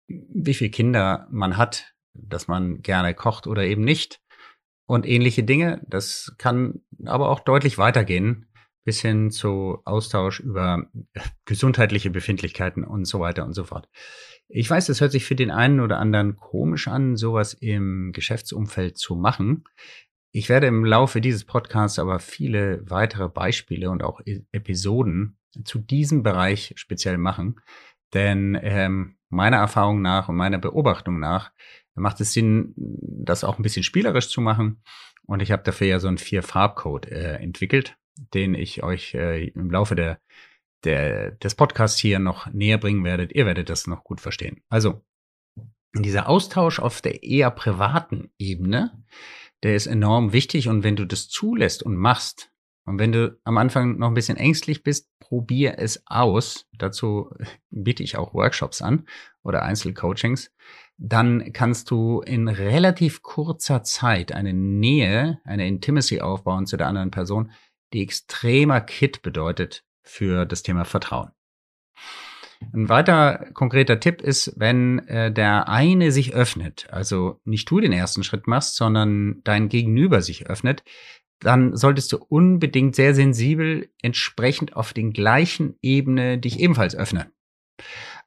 wie 0.06 0.54
viele 0.54 0.70
Kinder 0.70 1.26
man 1.30 1.56
hat, 1.56 1.94
dass 2.14 2.46
man 2.46 2.82
gerne 2.82 3.14
kocht 3.14 3.46
oder 3.46 3.64
eben 3.64 3.82
nicht, 3.82 4.20
und 4.86 5.06
ähnliche 5.06 5.42
Dinge. 5.42 5.82
Das 5.86 6.34
kann 6.38 6.80
aber 7.04 7.28
auch 7.28 7.40
deutlich 7.40 7.76
weitergehen, 7.76 8.46
bis 8.84 9.00
hin 9.00 9.30
zu 9.30 9.80
Austausch 9.84 10.40
über 10.40 10.86
gesundheitliche 11.44 12.10
Befindlichkeiten 12.10 12.84
und 12.84 13.04
so 13.04 13.20
weiter 13.20 13.44
und 13.44 13.52
so 13.52 13.64
fort. 13.64 13.88
Ich 14.48 14.70
weiß, 14.70 14.86
das 14.86 15.00
hört 15.00 15.10
sich 15.10 15.24
für 15.24 15.34
den 15.34 15.50
einen 15.50 15.80
oder 15.80 15.98
anderen 15.98 16.36
komisch 16.36 16.86
an, 16.86 17.16
sowas 17.16 17.52
im 17.52 18.12
Geschäftsumfeld 18.12 18.96
zu 18.96 19.16
machen. 19.16 19.64
Ich 20.32 20.48
werde 20.48 20.66
im 20.66 20.84
Laufe 20.84 21.20
dieses 21.20 21.44
Podcasts 21.44 21.98
aber 21.98 22.18
viele 22.18 22.88
weitere 22.88 23.28
Beispiele 23.28 23.90
und 23.90 24.02
auch 24.02 24.20
e-, 24.24 24.42
Episoden 24.52 25.38
zu 25.64 25.78
diesem 25.78 26.22
Bereich 26.22 26.74
speziell 26.76 27.18
machen. 27.18 27.60
Denn 28.12 28.58
ähm, 28.60 29.16
meiner 29.28 29.58
Erfahrung 29.58 30.02
nach 30.02 30.28
und 30.28 30.36
meiner 30.36 30.58
Beobachtung 30.58 31.18
nach 31.18 31.52
macht 31.94 32.20
es 32.20 32.32
Sinn, 32.32 32.74
das 32.76 33.44
auch 33.44 33.58
ein 33.58 33.62
bisschen 33.62 33.82
spielerisch 33.82 34.28
zu 34.28 34.40
machen. 34.40 34.82
Und 35.24 35.40
ich 35.40 35.50
habe 35.50 35.62
dafür 35.62 35.86
ja 35.86 35.98
so 35.98 36.08
einen 36.08 36.18
Vier-Farb-Code 36.18 37.10
äh, 37.10 37.42
entwickelt, 37.42 37.96
den 38.34 38.54
ich 38.54 38.82
euch 38.82 39.14
äh, 39.14 39.48
im 39.48 39.70
Laufe 39.70 39.96
der, 39.96 40.20
der, 40.84 41.32
des 41.32 41.54
Podcasts 41.54 41.98
hier 41.98 42.18
noch 42.18 42.46
näher 42.52 42.78
bringen 42.78 43.04
werdet. 43.04 43.32
Ihr 43.32 43.46
werdet 43.46 43.70
das 43.70 43.86
noch 43.86 44.04
gut 44.04 44.20
verstehen. 44.20 44.62
Also, 44.68 45.02
dieser 45.94 46.28
Austausch 46.28 46.78
auf 46.78 47.00
der 47.00 47.22
eher 47.22 47.50
privaten 47.50 48.30
Ebene 48.38 49.02
der 49.62 49.76
ist 49.76 49.86
enorm 49.86 50.32
wichtig 50.32 50.68
und 50.68 50.82
wenn 50.84 50.96
du 50.96 51.06
das 51.06 51.28
zulässt 51.28 51.82
und 51.82 51.96
machst, 51.96 52.50
und 52.86 53.00
wenn 53.00 53.10
du 53.10 53.36
am 53.42 53.58
Anfang 53.58 53.98
noch 53.98 54.06
ein 54.06 54.14
bisschen 54.14 54.36
ängstlich 54.36 54.84
bist, 54.84 55.10
probier 55.18 55.74
es 55.78 56.04
aus. 56.06 56.66
Dazu 56.72 57.30
biete 57.70 58.04
ich 58.04 58.16
auch 58.16 58.32
Workshops 58.32 58.80
an 58.80 59.06
oder 59.42 59.64
Einzelcoachings. 59.64 60.52
Dann 60.96 61.52
kannst 61.52 61.90
du 61.90 62.20
in 62.20 62.48
relativ 62.48 63.22
kurzer 63.22 63.82
Zeit 63.82 64.32
eine 64.32 64.54
Nähe, 64.54 65.40
eine 65.44 65.66
Intimacy 65.66 66.20
aufbauen 66.20 66.66
zu 66.66 66.76
der 66.76 66.86
anderen 66.86 67.10
Person, 67.10 67.50
die 67.92 68.02
extremer 68.02 68.80
Kit 68.80 69.20
bedeutet 69.22 69.84
für 70.02 70.46
das 70.46 70.62
Thema 70.62 70.84
Vertrauen. 70.84 71.30
Ein 72.72 72.88
weiter 72.88 73.50
konkreter 73.52 74.00
Tipp 74.00 74.22
ist, 74.22 74.54
wenn 74.56 75.00
äh, 75.08 75.32
der 75.32 75.68
eine 75.68 76.10
sich 76.12 76.34
öffnet, 76.34 76.86
also 76.90 77.40
nicht 77.44 77.70
du 77.70 77.80
den 77.80 77.92
ersten 77.92 78.24
Schritt 78.24 78.46
machst, 78.46 78.76
sondern 78.76 79.42
dein 79.44 79.68
Gegenüber 79.68 80.22
sich 80.22 80.46
öffnet, 80.46 80.82
dann 81.40 81.76
solltest 81.76 82.12
du 82.12 82.16
unbedingt 82.16 82.96
sehr 82.96 83.14
sensibel 83.14 83.90
entsprechend 84.00 84.74
auf 84.74 84.92
den 84.92 85.12
gleichen 85.12 85.76
Ebene 85.82 86.38
dich 86.38 86.60
ebenfalls 86.60 86.96
öffnen. 86.96 87.26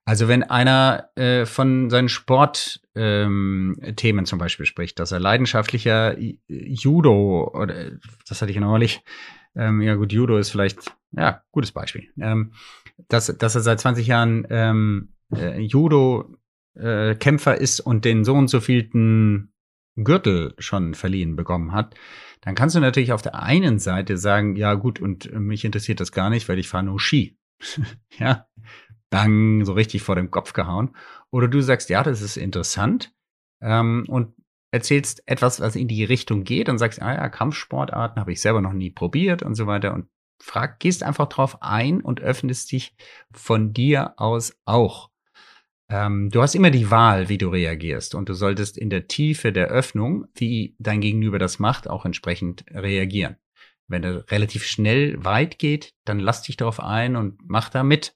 Also 0.06 0.28
wenn 0.28 0.44
einer 0.44 1.10
äh, 1.16 1.46
von 1.46 1.90
seinen 1.90 2.10
Sportthemen 2.10 3.76
ähm, 3.76 4.26
zum 4.26 4.40
Beispiel 4.40 4.66
spricht, 4.66 5.00
dass 5.00 5.12
er 5.12 5.20
leidenschaftlicher 5.20 6.18
Judo 6.48 7.52
oder 7.54 7.92
das 8.28 8.42
hatte 8.42 8.52
ich 8.52 8.60
neulich, 8.60 9.04
ähm, 9.60 9.82
ja 9.82 9.96
gut, 9.96 10.14
Judo 10.14 10.38
ist 10.38 10.50
vielleicht 10.50 10.96
ja 11.12 11.44
gutes 11.52 11.72
Beispiel, 11.72 12.10
ähm, 12.20 12.54
dass, 13.08 13.28
dass 13.38 13.56
er 13.56 13.62
seit 13.62 13.80
20 13.80 14.08
Jahren 14.08 14.48
ähm, 14.50 15.10
äh, 15.36 15.60
Judo 15.60 16.36
äh, 16.78 17.16
ist 17.60 17.80
und 17.82 18.06
den 18.06 18.24
so 18.24 18.36
und 18.36 18.48
so 18.48 18.62
vielten 18.62 19.54
Gürtel 19.96 20.54
schon 20.60 20.94
verliehen 20.94 21.36
bekommen 21.36 21.74
hat, 21.74 21.96
dann 22.42 22.56
kannst 22.56 22.76
du 22.76 22.80
natürlich 22.80 23.12
auf 23.12 23.22
der 23.22 23.42
einen 23.42 23.80
Seite 23.80 24.18
sagen, 24.18 24.56
ja 24.56 24.76
gut, 24.76 25.00
und 25.00 25.32
mich 25.34 25.66
interessiert 25.66 26.00
das 26.00 26.14
gar 26.14 26.30
nicht, 26.30 26.48
weil 26.48 26.60
ich 26.60 26.70
fahre 26.70 26.86
nur 26.86 27.00
Ski. 27.00 27.38
ja, 28.18 28.48
bang, 29.10 29.66
so 29.66 29.74
richtig 29.74 30.04
vor 30.04 30.16
dem 30.16 30.32
Kopf 30.32 30.54
gehauen. 30.54 30.96
Oder 31.32 31.50
du 31.50 31.62
sagst, 31.62 31.90
ja, 31.90 32.02
das 32.04 32.22
ist 32.22 32.38
interessant 32.38 33.14
ähm, 33.62 34.06
und 34.08 34.34
erzählst 34.72 35.24
etwas, 35.26 35.60
was 35.60 35.76
in 35.76 35.88
die 35.88 36.04
Richtung 36.04 36.44
geht 36.44 36.70
und 36.70 36.78
sagst, 36.78 37.02
ah 37.02 37.14
ja, 37.14 37.30
Kampfsportarten 37.30 38.20
habe 38.20 38.32
ich 38.32 38.42
selber 38.42 38.62
noch 38.62 38.74
nie 38.74 38.92
probiert 38.92 39.44
und 39.44 39.56
so 39.56 39.68
weiter 39.68 39.94
und 39.94 40.08
frag, 40.42 40.80
gehst 40.80 41.04
einfach 41.04 41.28
drauf 41.28 41.62
ein 41.62 42.02
und 42.02 42.22
öffnest 42.22 42.72
dich 42.72 42.96
von 43.32 43.74
dir 43.74 44.14
aus 44.18 44.58
auch. 44.66 45.10
Ähm, 45.90 46.30
du 46.30 46.42
hast 46.42 46.56
immer 46.56 46.70
die 46.70 46.92
Wahl, 46.92 47.30
wie 47.30 47.38
du 47.38 47.50
reagierst 47.50 48.14
und 48.14 48.30
du 48.30 48.34
solltest 48.34 48.78
in 48.78 48.90
der 48.90 49.08
Tiefe 49.08 49.52
der 49.52 49.68
Öffnung, 49.68 50.28
wie 50.36 50.76
dein 50.78 51.02
Gegenüber 51.02 51.40
das 51.40 51.60
macht, 51.60 51.90
auch 51.90 52.06
entsprechend 52.06 52.64
reagieren. 52.72 53.38
Wenn 53.88 54.04
er 54.04 54.30
relativ 54.30 54.66
schnell 54.66 55.24
weit 55.26 55.58
geht, 55.58 55.96
dann 56.06 56.20
lass 56.20 56.44
dich 56.44 56.58
darauf 56.58 56.80
ein 56.80 57.16
und 57.16 57.40
mach 57.48 57.70
da 57.70 57.84
mit. 57.84 58.16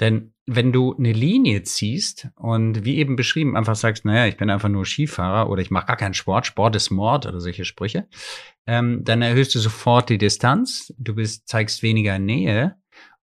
Denn 0.00 0.32
wenn 0.46 0.72
du 0.72 0.94
eine 0.96 1.12
Linie 1.12 1.62
ziehst 1.62 2.28
und 2.36 2.84
wie 2.84 2.98
eben 2.98 3.16
beschrieben 3.16 3.56
einfach 3.56 3.76
sagst, 3.76 4.04
naja, 4.04 4.26
ich 4.26 4.36
bin 4.36 4.48
einfach 4.48 4.68
nur 4.68 4.86
Skifahrer 4.86 5.50
oder 5.50 5.60
ich 5.60 5.70
mache 5.70 5.86
gar 5.86 5.96
keinen 5.96 6.14
Sport, 6.14 6.46
Sport 6.46 6.76
ist 6.76 6.90
Mord 6.90 7.26
oder 7.26 7.40
solche 7.40 7.64
Sprüche, 7.64 8.08
ähm, 8.66 9.04
dann 9.04 9.22
erhöhst 9.22 9.54
du 9.54 9.58
sofort 9.58 10.08
die 10.08 10.18
Distanz, 10.18 10.94
du 10.98 11.14
bist, 11.14 11.48
zeigst 11.48 11.82
weniger 11.82 12.18
Nähe 12.18 12.76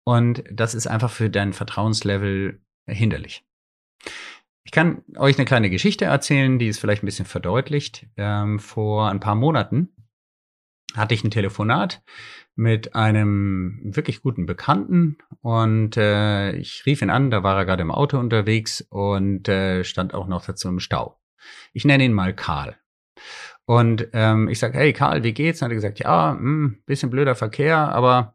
und 0.04 0.44
das 0.52 0.76
ist 0.76 0.88
einfach 0.88 1.12
für 1.12 1.30
dein 1.30 1.54
Vertrauenslevel 1.54 2.60
hinderlich. 2.88 3.46
Ich 4.66 4.72
kann 4.72 5.04
euch 5.18 5.38
eine 5.38 5.46
kleine 5.46 5.70
Geschichte 5.70 6.06
erzählen, 6.06 6.58
die 6.58 6.68
es 6.68 6.80
vielleicht 6.80 7.04
ein 7.04 7.06
bisschen 7.06 7.26
verdeutlicht. 7.26 8.08
Ähm, 8.18 8.60
vor 8.60 9.10
ein 9.10 9.20
paar 9.20 9.36
Monaten 9.36 9.90
hatte 10.96 11.14
ich 11.14 11.24
ein 11.24 11.32
Telefonat 11.32 12.02
mit 12.56 12.96
einem 12.96 13.80
wirklich 13.84 14.22
guten 14.22 14.46
Bekannten 14.46 15.18
und 15.42 15.98
äh, 15.98 16.52
ich 16.56 16.86
rief 16.86 17.02
ihn 17.02 17.10
an, 17.10 17.32
da 17.32 17.44
war 17.44 17.58
er 17.58 17.66
gerade 17.66 17.82
im 17.82 17.92
Auto 17.92 18.20
unterwegs 18.20 18.82
und 18.90 19.48
äh, 19.50 19.84
stand 19.84 20.14
auch 20.14 20.28
noch 20.28 20.46
dazu 20.46 20.68
im 20.68 20.80
Stau. 20.80 21.20
Ich 21.74 21.86
nenne 21.86 22.06
ihn 22.06 22.14
mal 22.14 22.34
Karl. 22.34 22.78
Und 23.66 24.10
ähm, 24.14 24.50
ich 24.50 24.60
sage, 24.60 24.78
hey 24.78 24.94
Karl, 24.94 25.24
wie 25.24 25.34
geht's? 25.34 25.62
Und 25.62 25.68
er 25.68 25.70
hat 25.70 25.76
gesagt, 25.76 26.00
ja, 26.00 26.34
mh, 26.34 26.40
hm, 26.40 26.84
bisschen 26.86 27.10
blöder 27.10 27.36
Verkehr, 27.36 27.78
aber 27.78 28.33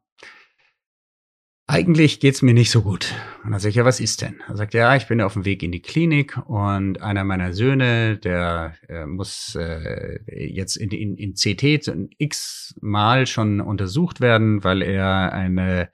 eigentlich 1.68 2.18
geht's 2.18 2.40
mir 2.40 2.54
nicht 2.54 2.70
so 2.70 2.80
gut. 2.82 3.14
Und 3.44 3.52
dann 3.52 3.60
sage 3.60 3.70
ich, 3.70 3.76
ja, 3.76 3.84
was 3.84 4.00
ist 4.00 4.22
denn? 4.22 4.40
Er 4.48 4.56
sagt, 4.56 4.72
ja, 4.72 4.96
ich 4.96 5.06
bin 5.06 5.20
auf 5.20 5.34
dem 5.34 5.44
Weg 5.44 5.62
in 5.62 5.70
die 5.70 5.82
Klinik 5.82 6.38
und 6.46 7.02
einer 7.02 7.24
meiner 7.24 7.52
Söhne, 7.52 8.16
der 8.16 8.74
äh, 8.88 9.04
muss 9.04 9.54
äh, 9.54 10.18
jetzt 10.26 10.76
in, 10.76 10.90
in, 10.90 11.16
in 11.16 11.34
CT 11.34 11.92
x-mal 12.16 13.26
schon 13.26 13.60
untersucht 13.60 14.22
werden, 14.22 14.64
weil 14.64 14.80
er 14.80 15.32
eine 15.34 15.90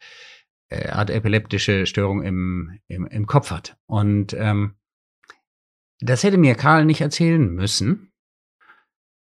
äh, 0.69 0.91
Art 0.91 1.11
epileptische 1.11 1.87
Störung 1.87 2.23
im, 2.23 2.79
im, 2.87 3.07
im 3.09 3.27
Kopf 3.27 3.51
hat. 3.51 3.77
Und 3.87 4.33
ähm, 4.35 4.77
das 5.99 6.23
hätte 6.23 6.39
mir 6.39 6.55
Karl 6.55 6.85
nicht 6.85 7.01
erzählen 7.01 7.53
müssen. 7.53 8.13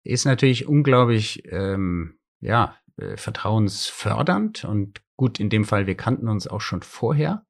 Ist 0.06 0.24
natürlich 0.24 0.66
unglaublich, 0.66 1.44
ähm, 1.52 2.20
ja, 2.40 2.78
äh, 2.98 3.18
vertrauensfördernd 3.18 4.66
und 4.66 5.02
Gut, 5.18 5.40
in 5.40 5.50
dem 5.50 5.66
Fall, 5.66 5.88
wir 5.88 5.98
kannten 5.98 6.30
uns 6.30 6.48
auch 6.48 6.62
schon 6.62 6.84
vorher. 6.84 7.44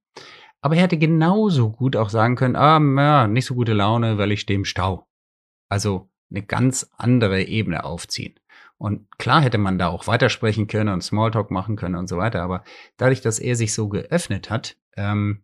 Aber 0.62 0.76
er 0.76 0.84
hätte 0.84 0.98
genauso 0.98 1.72
gut 1.72 1.96
auch 1.98 2.10
sagen 2.10 2.36
können, 2.36 2.56
ah, 2.56 2.80
ja, 2.80 3.28
nicht 3.28 3.46
so 3.46 3.56
gute 3.56 3.74
Laune, 3.74 4.18
weil 4.18 4.32
ich 4.32 4.50
im 4.50 4.66
Stau. 4.66 5.06
Also 5.70 6.10
eine 6.32 6.44
ganz 6.44 6.90
andere 6.98 7.44
Ebene 7.44 7.84
aufziehen. 7.84 8.40
Und 8.78 9.08
klar 9.18 9.42
hätte 9.42 9.58
man 9.58 9.78
da 9.78 9.90
auch 9.90 10.08
weitersprechen 10.08 10.68
können 10.68 10.94
und 10.94 11.02
Smalltalk 11.02 11.52
machen 11.52 11.76
können 11.76 11.96
und 11.96 12.08
so 12.08 12.18
weiter. 12.18 12.42
Aber 12.42 12.64
dadurch, 12.96 13.22
dass 13.22 13.38
er 13.38 13.56
sich 13.56 13.74
so 13.74 13.90
geöffnet 13.90 14.50
hat, 14.50 14.78
ähm, 14.96 15.44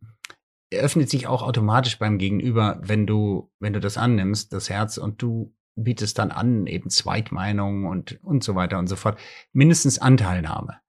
öffnet 0.71 1.09
sich 1.09 1.27
auch 1.27 1.43
automatisch 1.43 1.99
beim 1.99 2.17
Gegenüber, 2.17 2.79
wenn 2.81 3.05
du, 3.05 3.51
wenn 3.59 3.73
du 3.73 3.79
das 3.79 3.97
annimmst, 3.97 4.53
das 4.53 4.69
Herz 4.69 4.97
und 4.97 5.21
du 5.21 5.53
bietest 5.75 6.19
dann 6.19 6.31
an, 6.31 6.67
eben 6.67 6.89
Zweitmeinungen 6.89 7.85
und, 7.85 8.23
und 8.23 8.43
so 8.43 8.55
weiter 8.55 8.79
und 8.79 8.87
so 8.87 8.95
fort. 8.95 9.19
Mindestens 9.51 9.99
Anteilnahme. 9.99 10.79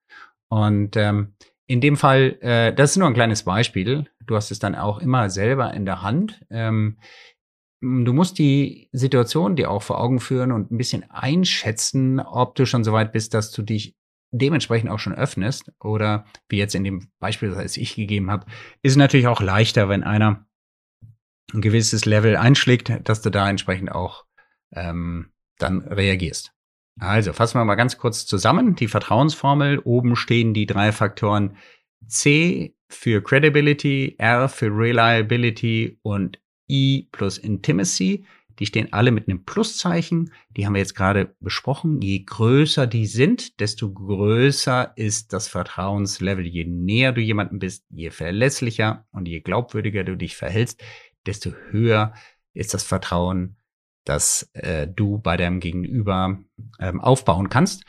Und 0.49 0.97
ähm, 0.97 1.35
in 1.67 1.81
dem 1.81 1.97
Fall, 1.97 2.37
äh, 2.41 2.75
das 2.75 2.93
ist 2.93 2.97
nur 2.99 3.09
ein 3.09 3.15
kleines 3.15 3.45
Beispiel. 3.45 4.07
Du 4.27 4.37
hast 4.37 4.51
es 4.51 4.59
dann 4.59 4.75
auch 4.75 4.99
immer 4.99 5.31
selber 5.31 5.73
in 5.73 5.87
der 5.87 6.03
Hand. 6.03 6.45
Ähm, 6.51 6.99
du 7.81 8.13
musst 8.13 8.39
die 8.39 8.89
Situation 8.93 9.57
dir 9.57 9.71
auch 9.71 9.83
vor 9.83 10.01
Augen 10.01 10.21
führen 10.21 10.53
und 10.53 10.71
ein 10.71 10.79
bisschen 10.79 11.11
einschätzen, 11.11 12.21
ob 12.21 12.55
du 12.55 12.67
schon 12.67 12.85
so 12.85 12.93
weit 12.93 13.13
bist, 13.13 13.35
dass 13.35 13.51
du 13.51 13.63
dich 13.63 13.97
dementsprechend 14.31 14.91
auch 14.91 14.99
schon 14.99 15.15
öffnest. 15.15 15.73
Oder 15.81 16.27
wie 16.49 16.59
jetzt 16.59 16.75
in 16.75 16.85
dem 16.85 17.09
Beispiel, 17.19 17.51
das 17.51 17.77
ich 17.77 17.95
gegeben 17.95 18.31
habe, 18.31 18.47
ist 18.83 18.97
natürlich 18.97 19.27
auch 19.27 19.41
leichter, 19.41 19.89
wenn 19.89 20.03
einer 20.03 20.47
ein 21.53 21.61
gewisses 21.61 22.05
Level 22.05 22.37
einschlägt, 22.37 22.93
dass 23.05 23.23
du 23.23 23.31
da 23.31 23.49
entsprechend 23.49 23.93
auch 23.93 24.24
ähm, 24.75 25.31
dann 25.59 25.83
reagierst. 25.83 26.53
Also 27.01 27.33
fassen 27.33 27.59
wir 27.59 27.65
mal 27.65 27.75
ganz 27.75 27.99
kurz 27.99 28.27
zusammen. 28.27 28.77
Die 28.77 28.89
Vertrauensformel. 28.89 29.81
Oben 29.81 30.17
stehen 30.17 30.55
die 30.55 30.67
drei 30.67 30.93
Faktoren 30.93 31.57
C 32.07 32.77
für 32.89 33.23
Credibility, 33.23 34.15
R 34.19 34.49
für 34.49 34.67
Reliability 34.67 35.99
und 36.03 36.41
I 36.71 37.09
plus 37.11 37.39
Intimacy. 37.39 38.25
Die 38.61 38.67
stehen 38.67 38.93
alle 38.93 39.11
mit 39.11 39.29
einem 39.29 39.45
Pluszeichen. 39.45 40.33
Die 40.51 40.65
haben 40.65 40.75
wir 40.75 40.81
jetzt 40.81 40.95
gerade 40.95 41.35
besprochen. 41.41 42.01
Je 42.01 42.21
größer 42.21 42.87
die 42.87 43.07
sind, 43.07 43.59
desto 43.59 43.93
größer 43.93 44.93
ist 44.97 45.33
das 45.33 45.49
Vertrauenslevel. 45.49 46.47
Je 46.47 46.65
näher 46.65 47.11
du 47.11 47.21
jemanden 47.21 47.59
bist, 47.59 47.85
je 47.91 48.11
verlässlicher 48.11 49.07
und 49.11 49.27
je 49.27 49.41
glaubwürdiger 49.41 50.05
du 50.05 50.17
dich 50.17 50.37
verhältst, 50.37 50.81
desto 51.27 51.51
höher 51.71 52.15
ist 52.53 52.75
das 52.75 52.85
Vertrauen 52.85 53.57
das 54.05 54.51
äh, 54.53 54.87
du 54.87 55.19
bei 55.19 55.37
deinem 55.37 55.61
Gegenüber 55.61 56.39
ähm, 56.79 57.01
aufbauen 57.01 57.49
kannst. 57.49 57.85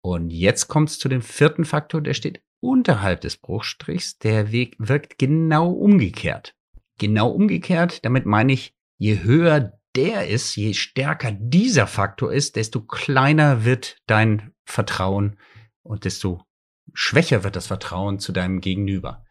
Und 0.00 0.30
jetzt 0.30 0.68
kommt 0.68 0.90
es 0.90 0.98
zu 0.98 1.08
dem 1.08 1.22
vierten 1.22 1.64
Faktor, 1.64 2.00
der 2.00 2.14
steht 2.14 2.42
unterhalb 2.60 3.20
des 3.20 3.36
Bruchstrichs. 3.36 4.18
Der 4.18 4.52
Weg 4.52 4.76
wirkt 4.78 5.18
genau 5.18 5.70
umgekehrt. 5.70 6.54
Genau 6.98 7.30
umgekehrt, 7.30 8.04
damit 8.04 8.26
meine 8.26 8.52
ich, 8.52 8.74
je 8.98 9.22
höher 9.22 9.78
der 9.96 10.28
ist, 10.28 10.56
je 10.56 10.74
stärker 10.74 11.32
dieser 11.32 11.86
Faktor 11.86 12.32
ist, 12.32 12.56
desto 12.56 12.82
kleiner 12.82 13.64
wird 13.64 13.98
dein 14.06 14.52
Vertrauen 14.64 15.38
und 15.82 16.04
desto 16.04 16.44
schwächer 16.92 17.44
wird 17.44 17.56
das 17.56 17.66
Vertrauen 17.66 18.18
zu 18.18 18.32
deinem 18.32 18.60
Gegenüber. 18.60 19.24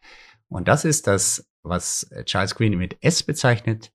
Und 0.49 0.67
das 0.67 0.85
ist 0.85 1.07
das, 1.07 1.47
was 1.63 2.09
Charles 2.25 2.55
Green 2.55 2.77
mit 2.77 2.97
S 3.01 3.23
bezeichnet, 3.23 3.91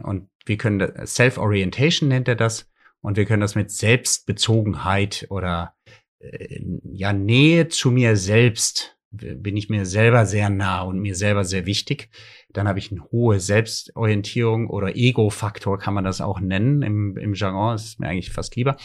und 0.00 0.28
wir 0.46 0.56
können 0.56 1.06
Self-Orientation 1.06 2.08
nennt 2.08 2.28
er 2.28 2.36
das. 2.36 2.70
Und 3.00 3.16
wir 3.16 3.24
können 3.24 3.40
das 3.40 3.56
mit 3.56 3.70
Selbstbezogenheit 3.70 5.26
oder 5.28 5.74
äh, 6.20 6.60
ja 6.84 7.12
Nähe 7.12 7.68
zu 7.68 7.90
mir 7.90 8.16
selbst 8.16 8.96
bin 9.12 9.56
ich 9.56 9.68
mir 9.68 9.84
selber 9.84 10.24
sehr 10.24 10.48
nah 10.48 10.80
und 10.82 10.98
mir 10.98 11.14
selber 11.14 11.44
sehr 11.44 11.66
wichtig. 11.66 12.08
Dann 12.50 12.66
habe 12.66 12.78
ich 12.78 12.90
eine 12.90 13.04
hohe 13.12 13.40
Selbstorientierung 13.40 14.68
oder 14.68 14.96
Ego-Faktor 14.96 15.78
kann 15.78 15.94
man 15.94 16.04
das 16.04 16.20
auch 16.20 16.40
nennen 16.40 16.82
im, 16.82 17.16
im 17.18 17.34
Jargon. 17.34 17.72
Das 17.72 17.84
ist 17.84 18.00
mir 18.00 18.08
eigentlich 18.08 18.32
fast 18.32 18.56
lieber. 18.56 18.76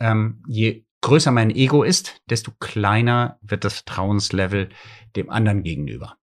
Ähm, 0.00 0.42
je 0.46 0.84
größer 1.00 1.30
mein 1.30 1.50
Ego 1.50 1.82
ist, 1.82 2.20
desto 2.28 2.52
kleiner 2.60 3.38
wird 3.40 3.64
das 3.64 3.76
Vertrauenslevel 3.76 4.68
dem 5.16 5.30
anderen 5.30 5.62
gegenüber. 5.62 6.18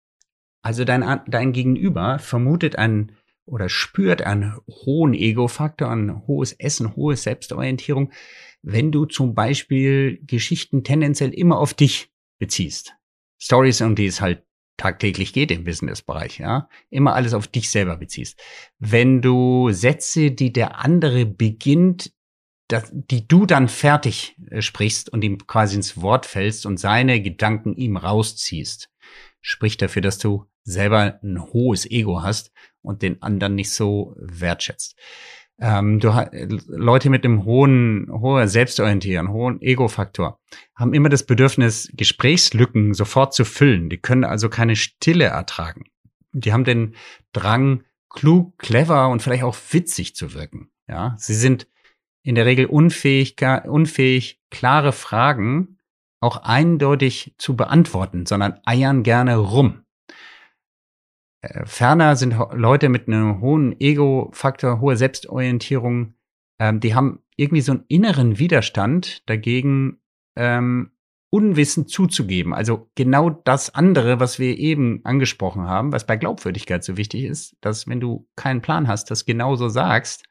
Also 0.62 0.84
dein, 0.84 1.22
dein 1.28 1.54
Gegenüber 1.54 2.20
vermutet 2.20 2.76
ein 2.76 3.14
oder 3.50 3.70
spürt 3.70 4.22
einen 4.22 4.58
hohen 4.68 5.14
Ego-Faktor, 5.14 5.90
ein 5.90 6.28
hohes 6.28 6.54
Essen, 6.54 6.96
hohe 6.96 7.16
Selbstorientierung, 7.16 8.12
wenn 8.62 8.92
du 8.92 9.06
zum 9.06 9.34
Beispiel 9.34 10.20
Geschichten 10.26 10.84
tendenziell 10.84 11.34
immer 11.34 11.58
auf 11.58 11.74
dich 11.74 12.12
beziehst. 12.40 12.96
Stories, 13.38 13.82
um 13.82 13.96
die 13.96 14.06
es 14.06 14.22
halt 14.22 14.44
tagtäglich 14.78 15.34
geht 15.34 15.52
im 15.52 15.64
Business-Bereich, 15.66 16.40
ja, 16.40 16.70
immer 16.90 17.14
alles 17.14 17.34
auf 17.34 17.48
dich 17.48 17.70
selber 17.70 17.98
beziehst. 17.98 18.40
Wenn 18.80 19.22
du 19.22 19.72
Sätze, 19.72 20.32
die 20.32 20.54
der 20.54 20.80
andere 20.80 21.26
beginnt, 21.26 22.14
das, 22.68 22.90
die 22.94 23.28
du 23.28 23.46
dann 23.46 23.68
fertig 23.68 24.38
äh, 24.50 24.62
sprichst 24.62 25.10
und 25.10 25.24
ihm 25.24 25.46
quasi 25.48 25.76
ins 25.76 26.02
Wort 26.02 26.26
fällst 26.26 26.66
und 26.66 26.78
seine 26.78 27.22
Gedanken 27.22 27.76
ihm 27.76 27.98
rausziehst, 27.98 28.90
spricht 29.42 29.82
dafür, 29.82 30.02
dass 30.02 30.18
du 30.18 30.46
selber 30.64 31.20
ein 31.24 31.42
hohes 31.54 31.90
Ego 31.90 32.22
hast 32.22 32.52
und 32.82 33.02
den 33.02 33.22
anderen 33.22 33.56
nicht 33.56 33.72
so 33.72 34.16
wertschätzt. 34.18 34.96
Ähm, 35.62 36.00
du, 36.00 36.10
Leute 36.68 37.10
mit 37.10 37.26
einem 37.26 37.44
hohen, 37.44 38.08
hoher 38.10 38.48
Selbstorientieren, 38.48 39.30
hohen 39.30 39.62
Ego-Faktor 39.62 40.40
haben 40.76 40.94
immer 40.94 41.10
das 41.10 41.26
Bedürfnis, 41.26 41.92
Gesprächslücken 41.94 42.94
sofort 42.94 43.34
zu 43.34 43.44
füllen. 43.44 43.90
Die 43.90 43.98
können 43.98 44.24
also 44.24 44.48
keine 44.48 44.78
Stille 44.78 45.26
ertragen. 45.26 45.84
Die 46.32 46.54
haben 46.54 46.64
den 46.64 46.96
Drang, 47.34 47.84
klug, 48.10 48.58
clever 48.58 49.10
und 49.10 49.22
vielleicht 49.22 49.44
auch 49.44 49.58
witzig 49.72 50.16
zu 50.16 50.34
wirken. 50.34 50.72
Ja, 50.88 51.16
sie 51.18 51.36
sind 51.36 51.68
in 52.24 52.36
der 52.36 52.46
Regel 52.46 52.66
unfähig, 52.66 53.36
unfähig, 53.66 54.42
klare 54.50 54.92
Fragen 54.92 55.78
auch 56.22 56.38
eindeutig 56.38 57.36
zu 57.38 57.56
beantworten, 57.56 58.26
sondern 58.26 58.60
eiern 58.66 59.04
gerne 59.04 59.38
rum. 59.38 59.84
Äh, 61.42 61.66
ferner 61.66 62.16
sind 62.16 62.36
Leute 62.54 62.90
mit 62.90 63.08
einem 63.08 63.42
hohen 63.42 63.80
Ego-Faktor, 63.80 64.82
hohe 64.82 64.98
Selbstorientierung, 64.98 66.14
ähm, 66.60 66.80
die 66.80 66.94
haben 66.94 67.20
irgendwie 67.36 67.62
so 67.62 67.72
einen 67.72 67.86
inneren 67.88 68.40
Widerstand 68.40 69.28
dagegen, 69.30 70.00
ähm, 70.36 70.92
Unwissen 71.32 71.88
zuzugeben. 71.88 72.54
Also 72.54 72.90
genau 72.96 73.30
das 73.30 73.74
andere, 73.76 74.20
was 74.20 74.40
wir 74.40 74.58
eben 74.58 75.02
angesprochen 75.04 75.62
haben, 75.64 75.92
was 75.92 76.08
bei 76.08 76.18
Glaubwürdigkeit 76.18 76.84
so 76.84 76.98
wichtig 76.98 77.26
ist, 77.26 77.56
dass 77.62 77.88
wenn 77.88 78.00
du 78.00 78.28
keinen 78.36 78.62
Plan 78.62 78.88
hast, 78.88 79.12
das 79.12 79.26
genauso 79.26 79.70
sagst, 79.70 80.26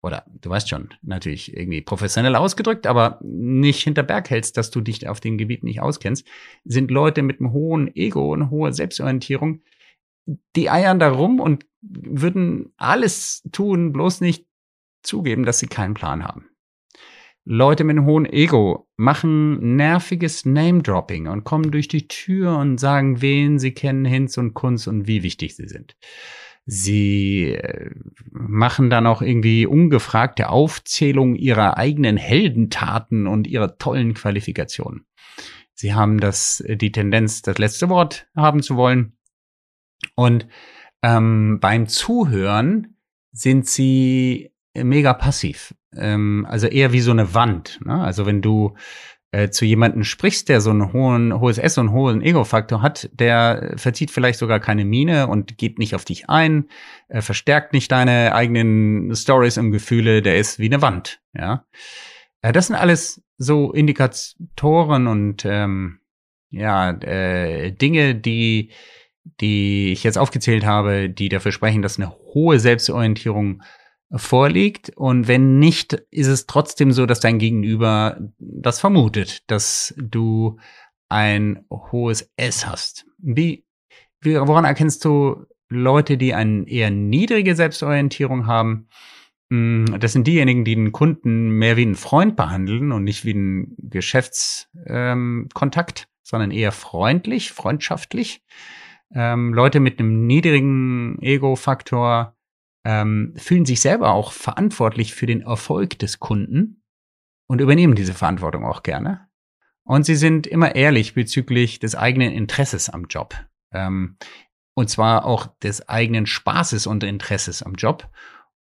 oder 0.00 0.24
du 0.40 0.48
weißt 0.48 0.68
schon, 0.68 0.94
natürlich 1.02 1.54
irgendwie 1.54 1.82
professionell 1.82 2.34
ausgedrückt, 2.34 2.86
aber 2.86 3.18
nicht 3.22 3.82
hinter 3.82 4.04
Berg 4.04 4.30
hältst, 4.30 4.56
dass 4.56 4.70
du 4.70 4.80
dich 4.80 5.06
auf 5.08 5.20
dem 5.20 5.36
Gebiet 5.36 5.64
nicht 5.64 5.82
auskennst, 5.82 6.26
sind 6.64 6.90
Leute 6.90 7.22
mit 7.22 7.40
einem 7.40 7.52
hohen 7.52 7.94
Ego 7.94 8.32
und 8.32 8.50
hoher 8.50 8.72
Selbstorientierung, 8.72 9.60
die 10.56 10.70
eiern 10.70 10.98
da 10.98 11.10
rum 11.10 11.40
und 11.40 11.64
würden 11.80 12.72
alles 12.76 13.42
tun, 13.52 13.92
bloß 13.92 14.20
nicht 14.20 14.46
zugeben, 15.02 15.44
dass 15.44 15.58
sie 15.58 15.68
keinen 15.68 15.94
Plan 15.94 16.24
haben. 16.24 16.48
Leute 17.44 17.84
mit 17.84 17.96
einem 17.96 18.04
hohen 18.04 18.26
Ego 18.26 18.88
machen 18.98 19.76
nerviges 19.76 20.44
Name-Dropping 20.44 21.28
und 21.28 21.44
kommen 21.44 21.70
durch 21.70 21.88
die 21.88 22.06
Tür 22.06 22.58
und 22.58 22.78
sagen, 22.78 23.22
wen 23.22 23.58
sie 23.58 23.72
kennen, 23.72 24.04
Hinz 24.04 24.36
und 24.36 24.52
Kunz 24.52 24.86
und 24.86 25.06
wie 25.06 25.22
wichtig 25.22 25.56
sie 25.56 25.66
sind. 25.66 25.96
Sie 26.66 27.54
äh, 27.54 27.90
machen 28.30 28.90
dann 28.90 29.06
auch 29.06 29.22
irgendwie 29.22 29.64
ungefragte 29.64 30.50
Aufzählung 30.50 31.36
ihrer 31.36 31.78
eigenen 31.78 32.18
Heldentaten 32.18 33.26
und 33.26 33.46
ihrer 33.46 33.78
tollen 33.78 34.12
Qualifikationen. 34.12 35.06
Sie 35.72 35.94
haben 35.94 36.20
das, 36.20 36.62
die 36.66 36.92
Tendenz, 36.92 37.40
das 37.40 37.56
letzte 37.56 37.88
Wort 37.88 38.28
haben 38.36 38.62
zu 38.62 38.76
wollen 38.76 39.17
und 40.14 40.46
ähm, 41.02 41.58
beim 41.60 41.86
Zuhören 41.88 42.96
sind 43.32 43.66
sie 43.66 44.52
mega 44.74 45.14
passiv. 45.14 45.74
Ähm, 45.96 46.46
also 46.48 46.66
eher 46.66 46.92
wie 46.92 47.00
so 47.00 47.10
eine 47.10 47.34
Wand. 47.34 47.80
Ne? 47.84 48.00
Also 48.00 48.26
wenn 48.26 48.42
du 48.42 48.74
äh, 49.30 49.50
zu 49.50 49.64
jemanden 49.64 50.04
sprichst, 50.04 50.48
der 50.48 50.60
so 50.60 50.70
ein 50.70 50.92
hohen, 50.92 51.38
hohes 51.38 51.58
S 51.58 51.78
und 51.78 51.92
hohen 51.92 52.22
Ego-Faktor 52.22 52.82
hat, 52.82 53.10
der 53.12 53.74
verzieht 53.76 54.10
vielleicht 54.10 54.38
sogar 54.38 54.58
keine 54.60 54.84
Miene 54.84 55.26
und 55.26 55.58
geht 55.58 55.78
nicht 55.78 55.94
auf 55.94 56.04
dich 56.04 56.28
ein, 56.30 56.68
äh, 57.08 57.20
verstärkt 57.20 57.72
nicht 57.72 57.92
deine 57.92 58.34
eigenen 58.34 59.14
Stories 59.14 59.58
und 59.58 59.70
Gefühle, 59.70 60.22
der 60.22 60.38
ist 60.38 60.58
wie 60.58 60.66
eine 60.66 60.82
Wand. 60.82 61.20
Ja, 61.34 61.66
äh, 62.40 62.52
das 62.52 62.68
sind 62.68 62.76
alles 62.76 63.22
so 63.36 63.72
Indikatoren 63.72 65.06
und 65.06 65.44
ähm, 65.44 66.00
ja 66.50 66.90
äh, 66.90 67.70
Dinge, 67.72 68.14
die 68.14 68.72
die 69.40 69.92
ich 69.92 70.04
jetzt 70.04 70.18
aufgezählt 70.18 70.64
habe, 70.64 71.10
die 71.10 71.28
dafür 71.28 71.52
sprechen, 71.52 71.82
dass 71.82 71.98
eine 71.98 72.10
hohe 72.10 72.58
Selbstorientierung 72.58 73.62
vorliegt. 74.12 74.90
Und 74.96 75.28
wenn 75.28 75.58
nicht, 75.58 75.94
ist 76.10 76.28
es 76.28 76.46
trotzdem 76.46 76.92
so, 76.92 77.06
dass 77.06 77.20
dein 77.20 77.38
Gegenüber 77.38 78.18
das 78.38 78.80
vermutet, 78.80 79.50
dass 79.50 79.94
du 79.98 80.58
ein 81.08 81.64
hohes 81.70 82.30
S 82.36 82.66
hast. 82.66 83.06
Wie, 83.18 83.64
wie 84.20 84.36
woran 84.36 84.64
erkennst 84.64 85.04
du 85.04 85.44
Leute, 85.68 86.16
die 86.16 86.34
eine 86.34 86.68
eher 86.68 86.90
niedrige 86.90 87.54
Selbstorientierung 87.54 88.46
haben? 88.46 88.88
Hm, 89.50 89.96
das 89.98 90.12
sind 90.12 90.26
diejenigen, 90.26 90.64
die 90.64 90.74
den 90.74 90.92
Kunden 90.92 91.50
mehr 91.50 91.76
wie 91.76 91.82
einen 91.82 91.94
Freund 91.94 92.36
behandeln 92.36 92.92
und 92.92 93.04
nicht 93.04 93.24
wie 93.24 93.34
einen 93.34 93.74
Geschäftskontakt, 93.78 96.00
ähm, 96.00 96.06
sondern 96.22 96.50
eher 96.50 96.72
freundlich, 96.72 97.52
freundschaftlich 97.52 98.42
ähm, 99.14 99.54
Leute 99.54 99.80
mit 99.80 99.98
einem 99.98 100.26
niedrigen 100.26 101.20
Ego-Faktor 101.22 102.36
ähm, 102.84 103.34
fühlen 103.36 103.64
sich 103.64 103.80
selber 103.80 104.12
auch 104.12 104.32
verantwortlich 104.32 105.14
für 105.14 105.26
den 105.26 105.42
Erfolg 105.42 105.98
des 105.98 106.20
Kunden 106.20 106.82
und 107.48 107.60
übernehmen 107.60 107.94
diese 107.94 108.14
Verantwortung 108.14 108.64
auch 108.64 108.82
gerne. 108.82 109.28
Und 109.84 110.04
sie 110.04 110.16
sind 110.16 110.46
immer 110.46 110.74
ehrlich 110.74 111.14
bezüglich 111.14 111.78
des 111.78 111.94
eigenen 111.94 112.32
Interesses 112.32 112.90
am 112.90 113.06
Job. 113.08 113.34
Ähm, 113.72 114.16
und 114.74 114.88
zwar 114.88 115.24
auch 115.24 115.46
des 115.60 115.88
eigenen 115.88 116.26
Spaßes 116.26 116.86
und 116.86 117.02
Interesses 117.02 117.62
am 117.62 117.74
Job. 117.74 118.08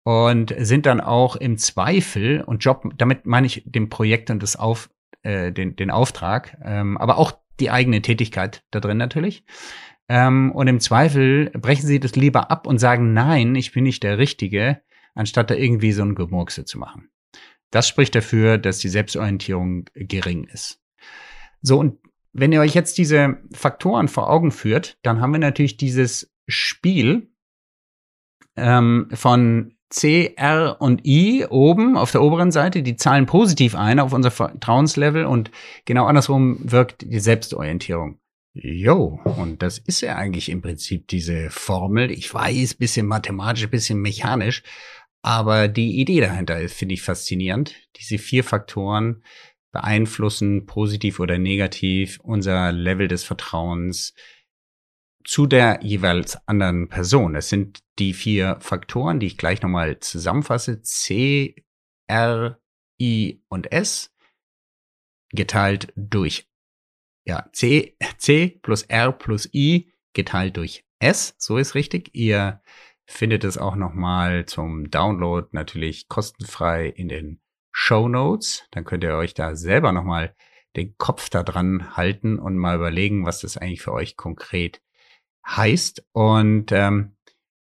Und 0.04 0.54
sind 0.56 0.86
dann 0.86 1.00
auch 1.00 1.34
im 1.34 1.58
Zweifel, 1.58 2.40
und 2.40 2.64
Job, 2.64 2.88
damit 2.96 3.26
meine 3.26 3.48
ich 3.48 3.64
dem 3.66 3.88
Projekt 3.88 4.30
und 4.30 4.40
das 4.40 4.54
Auf, 4.54 4.88
äh, 5.22 5.50
den, 5.50 5.74
den 5.74 5.90
Auftrag, 5.90 6.56
ähm, 6.64 6.96
aber 6.96 7.18
auch 7.18 7.32
die 7.58 7.70
eigene 7.70 8.00
Tätigkeit 8.02 8.64
da 8.70 8.78
drin 8.78 8.98
natürlich, 8.98 9.44
ähm, 10.08 10.52
und 10.52 10.68
im 10.68 10.80
Zweifel 10.80 11.50
brechen 11.50 11.86
sie 11.86 12.00
das 12.00 12.16
lieber 12.16 12.50
ab 12.50 12.66
und 12.66 12.78
sagen, 12.78 13.12
nein, 13.12 13.54
ich 13.54 13.72
bin 13.72 13.84
nicht 13.84 14.02
der 14.02 14.18
Richtige, 14.18 14.80
anstatt 15.14 15.50
da 15.50 15.54
irgendwie 15.54 15.92
so 15.92 16.02
ein 16.02 16.14
Gemurkse 16.14 16.64
zu 16.64 16.78
machen. 16.78 17.10
Das 17.70 17.88
spricht 17.88 18.14
dafür, 18.14 18.58
dass 18.58 18.78
die 18.78 18.88
Selbstorientierung 18.88 19.86
gering 19.94 20.44
ist. 20.44 20.80
So, 21.62 21.78
und 21.80 21.98
wenn 22.32 22.52
ihr 22.52 22.60
euch 22.60 22.74
jetzt 22.74 22.98
diese 22.98 23.38
Faktoren 23.52 24.08
vor 24.08 24.30
Augen 24.30 24.50
führt, 24.52 24.98
dann 25.02 25.20
haben 25.20 25.32
wir 25.32 25.40
natürlich 25.40 25.76
dieses 25.76 26.32
Spiel 26.46 27.30
ähm, 28.56 29.08
von 29.12 29.74
C, 29.88 30.34
R 30.36 30.76
und 30.80 31.06
I 31.06 31.46
oben 31.48 31.96
auf 31.96 32.12
der 32.12 32.22
oberen 32.22 32.50
Seite, 32.50 32.82
die 32.82 32.96
zahlen 32.96 33.26
positiv 33.26 33.74
ein 33.74 34.00
auf 34.00 34.12
unser 34.12 34.30
Vertrauenslevel 34.30 35.24
und 35.24 35.50
genau 35.84 36.06
andersrum 36.06 36.58
wirkt 36.60 37.02
die 37.02 37.20
Selbstorientierung. 37.20 38.18
Jo, 38.58 39.20
und 39.36 39.60
das 39.60 39.76
ist 39.76 40.00
ja 40.00 40.16
eigentlich 40.16 40.48
im 40.48 40.62
Prinzip 40.62 41.08
diese 41.08 41.50
Formel. 41.50 42.10
Ich 42.10 42.32
weiß, 42.32 42.74
bisschen 42.74 43.06
mathematisch, 43.06 43.68
bisschen 43.68 44.00
mechanisch, 44.00 44.62
aber 45.20 45.68
die 45.68 46.00
Idee 46.00 46.20
dahinter 46.20 46.66
finde 46.70 46.94
ich 46.94 47.02
faszinierend. 47.02 47.74
Diese 47.96 48.16
vier 48.16 48.44
Faktoren 48.44 49.22
beeinflussen 49.72 50.64
positiv 50.64 51.20
oder 51.20 51.36
negativ 51.36 52.18
unser 52.22 52.72
Level 52.72 53.08
des 53.08 53.24
Vertrauens 53.24 54.14
zu 55.22 55.46
der 55.46 55.80
jeweils 55.82 56.38
anderen 56.48 56.88
Person. 56.88 57.34
Es 57.34 57.50
sind 57.50 57.80
die 57.98 58.14
vier 58.14 58.56
Faktoren, 58.60 59.20
die 59.20 59.26
ich 59.26 59.36
gleich 59.36 59.60
nochmal 59.60 60.00
zusammenfasse. 60.00 60.80
C, 60.80 61.62
R, 62.06 62.58
I 62.98 63.42
und 63.48 63.70
S 63.70 64.14
geteilt 65.32 65.92
durch 65.94 66.48
ja, 67.26 67.48
C, 67.52 67.96
C 68.18 68.58
plus 68.62 68.82
R 68.82 69.12
plus 69.12 69.48
I 69.52 69.92
geteilt 70.12 70.56
durch 70.56 70.84
S, 70.98 71.34
so 71.38 71.58
ist 71.58 71.74
richtig. 71.74 72.10
Ihr 72.14 72.62
findet 73.04 73.44
es 73.44 73.58
auch 73.58 73.76
nochmal 73.76 74.46
zum 74.46 74.90
Download 74.90 75.46
natürlich 75.52 76.08
kostenfrei 76.08 76.86
in 76.86 77.08
den 77.08 77.40
Show 77.72 78.08
Notes. 78.08 78.64
Dann 78.70 78.84
könnt 78.84 79.04
ihr 79.04 79.14
euch 79.16 79.34
da 79.34 79.54
selber 79.54 79.92
nochmal 79.92 80.34
den 80.76 80.96
Kopf 80.96 81.28
da 81.28 81.42
dran 81.42 81.96
halten 81.96 82.38
und 82.38 82.56
mal 82.56 82.76
überlegen, 82.76 83.26
was 83.26 83.40
das 83.40 83.56
eigentlich 83.56 83.82
für 83.82 83.92
euch 83.92 84.16
konkret 84.16 84.80
heißt. 85.46 86.04
Und 86.12 86.72
ähm, 86.72 87.16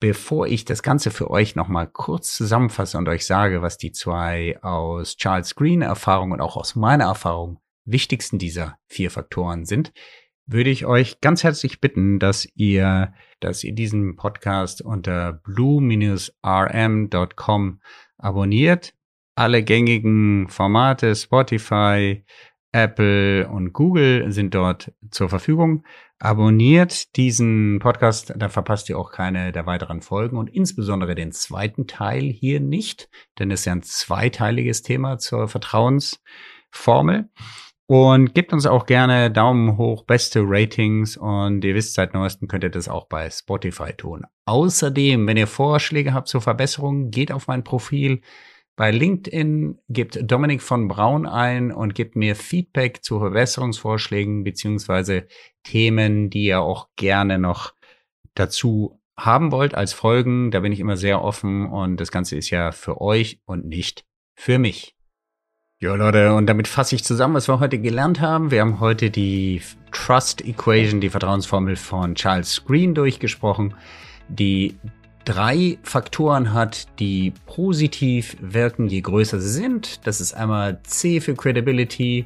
Bevor 0.01 0.47
ich 0.47 0.63
das 0.63 0.81
Ganze 0.81 1.12
für 1.12 1.29
euch 1.29 1.55
nochmal 1.55 1.85
kurz 1.85 2.33
zusammenfasse 2.33 2.97
und 2.97 3.09
euch 3.09 3.25
sage, 3.25 3.62
was 3.62 3.77
die 3.77 3.91
zwei 3.91 4.57
aus 4.62 5.17
Charles 5.17 5.55
Green 5.55 5.81
Erfahrung 5.81 6.31
und 6.31 6.39
auch 6.39 6.55
aus 6.55 6.77
meiner 6.77 7.03
Erfahrung 7.03 7.59
wichtigsten 7.91 8.38
dieser 8.38 8.78
vier 8.88 9.12
Faktoren 9.12 9.65
sind, 9.65 9.91
würde 10.52 10.69
ich 10.69 10.86
euch 10.86 11.21
ganz 11.21 11.43
herzlich 11.43 11.80
bitten, 11.80 12.19
dass 12.19 12.47
ihr, 12.56 13.13
dass 13.39 13.63
ihr 13.63 13.73
diesen 13.73 14.15
Podcast 14.15 14.82
unter 14.82 15.34
blue-rm.com 15.34 16.41
abonniert. 18.17 18.93
Alle 19.36 19.63
gängigen 19.63 20.49
Formate, 20.49 21.15
Spotify, 21.15 22.25
Apple 22.71 23.47
und 23.47 23.73
Google 23.73 24.32
sind 24.32 24.54
dort 24.54 24.91
zur 25.10 25.30
Verfügung. 25.30 25.84
Abonniert 26.19 27.15
diesen 27.15 27.80
Podcast, 27.80 28.34
da 28.36 28.49
verpasst 28.49 28.89
ihr 28.89 28.99
auch 28.99 29.12
keine 29.12 29.52
der 29.52 29.65
weiteren 29.65 30.02
Folgen 30.02 30.38
und 30.38 30.49
insbesondere 30.49 31.15
den 31.15 31.32
zweiten 31.32 31.88
Teil 31.88 32.23
hier 32.23 32.60
nicht, 32.60 33.10
denn 33.39 33.52
es 33.52 33.62
ist 33.62 33.65
ja 33.65 33.71
ein 33.73 33.84
zweiteiliges 33.84 34.82
Thema 34.82 35.17
zur 35.17 35.47
Vertrauensformel. 35.47 37.30
Und 37.89 38.36
gebt 38.36 38.54
uns 38.54 38.67
auch 38.67 38.86
gerne 38.86 39.32
Daumen 39.32 39.75
hoch, 39.75 40.04
beste 40.04 40.41
Ratings 40.43 41.17
und 41.17 41.65
ihr 41.65 41.73
wisst, 41.73 41.95
seit 41.95 42.13
neuestem 42.13 42.47
könnt 42.47 42.63
ihr 42.63 42.69
das 42.69 42.88
auch 42.88 43.08
bei 43.08 43.28
Spotify 43.32 43.93
tun. 43.93 44.28
Außerdem, 44.45 45.25
wenn 45.25 45.38
ihr 45.38 45.47
Vorschläge 45.47 46.13
habt 46.13 46.28
zur 46.28 46.41
Verbesserung, 46.41 47.10
geht 47.10 47.32
auf 47.32 47.47
mein 47.47 47.63
Profil 47.63 48.21
bei 48.75 48.91
LinkedIn 48.91 49.80
gebt 49.89 50.19
Dominik 50.21 50.62
von 50.62 50.88
Braun 50.88 51.25
ein 51.25 51.71
und 51.71 51.95
gebt 51.95 52.15
mir 52.15 52.36
Feedback 52.36 53.04
zu 53.04 53.17
Verbesserungsvorschlägen 53.17 54.43
beziehungsweise 54.43 55.25
Themen, 55.63 56.30
die 56.30 56.45
ihr 56.45 56.62
auch 56.62 56.89
gerne 56.95 57.39
noch 57.39 57.73
dazu 58.36 59.02
haben 59.17 59.52
wollt 59.52 59.73
als 59.73 59.93
Folgen. 59.93 60.52
Da 60.52 60.60
bin 60.60 60.71
ich 60.71 60.80
immer 60.80 60.95
sehr 60.95 61.23
offen 61.23 61.65
und 61.65 61.97
das 61.97 62.12
Ganze 62.12 62.38
ist 62.38 62.52
ja 62.52 62.71
für 62.71 63.02
euch 63.02 63.41
und 63.45 63.65
nicht 63.65 64.06
für 64.36 64.60
mich. 64.60 64.98
Ja, 65.81 65.95
Leute, 65.95 66.33
und 66.33 66.47
damit 66.47 66.67
fasse 66.67 66.93
ich 66.95 67.05
zusammen, 67.05 67.35
was 67.35 67.47
wir 67.47 67.61
heute 67.61 67.79
gelernt 67.79 68.19
haben. 68.19 68.51
Wir 68.51 68.59
haben 68.59 68.81
heute 68.81 69.09
die 69.09 69.61
Trust 69.93 70.45
Equation, 70.45 70.99
die 70.99 71.09
Vertrauensformel 71.09 71.77
von 71.77 72.15
Charles 72.15 72.65
Green 72.65 72.93
durchgesprochen, 72.93 73.73
die 74.27 74.75
drei 75.23 75.77
Faktoren 75.83 76.51
hat, 76.51 76.99
die 76.99 77.31
positiv 77.45 78.35
wirken, 78.41 78.87
je 78.87 78.99
größer 78.99 79.39
sie 79.39 79.47
sind. 79.47 80.05
Das 80.05 80.19
ist 80.19 80.33
einmal 80.33 80.81
C 80.83 81.21
für 81.21 81.33
Credibility. 81.33 82.25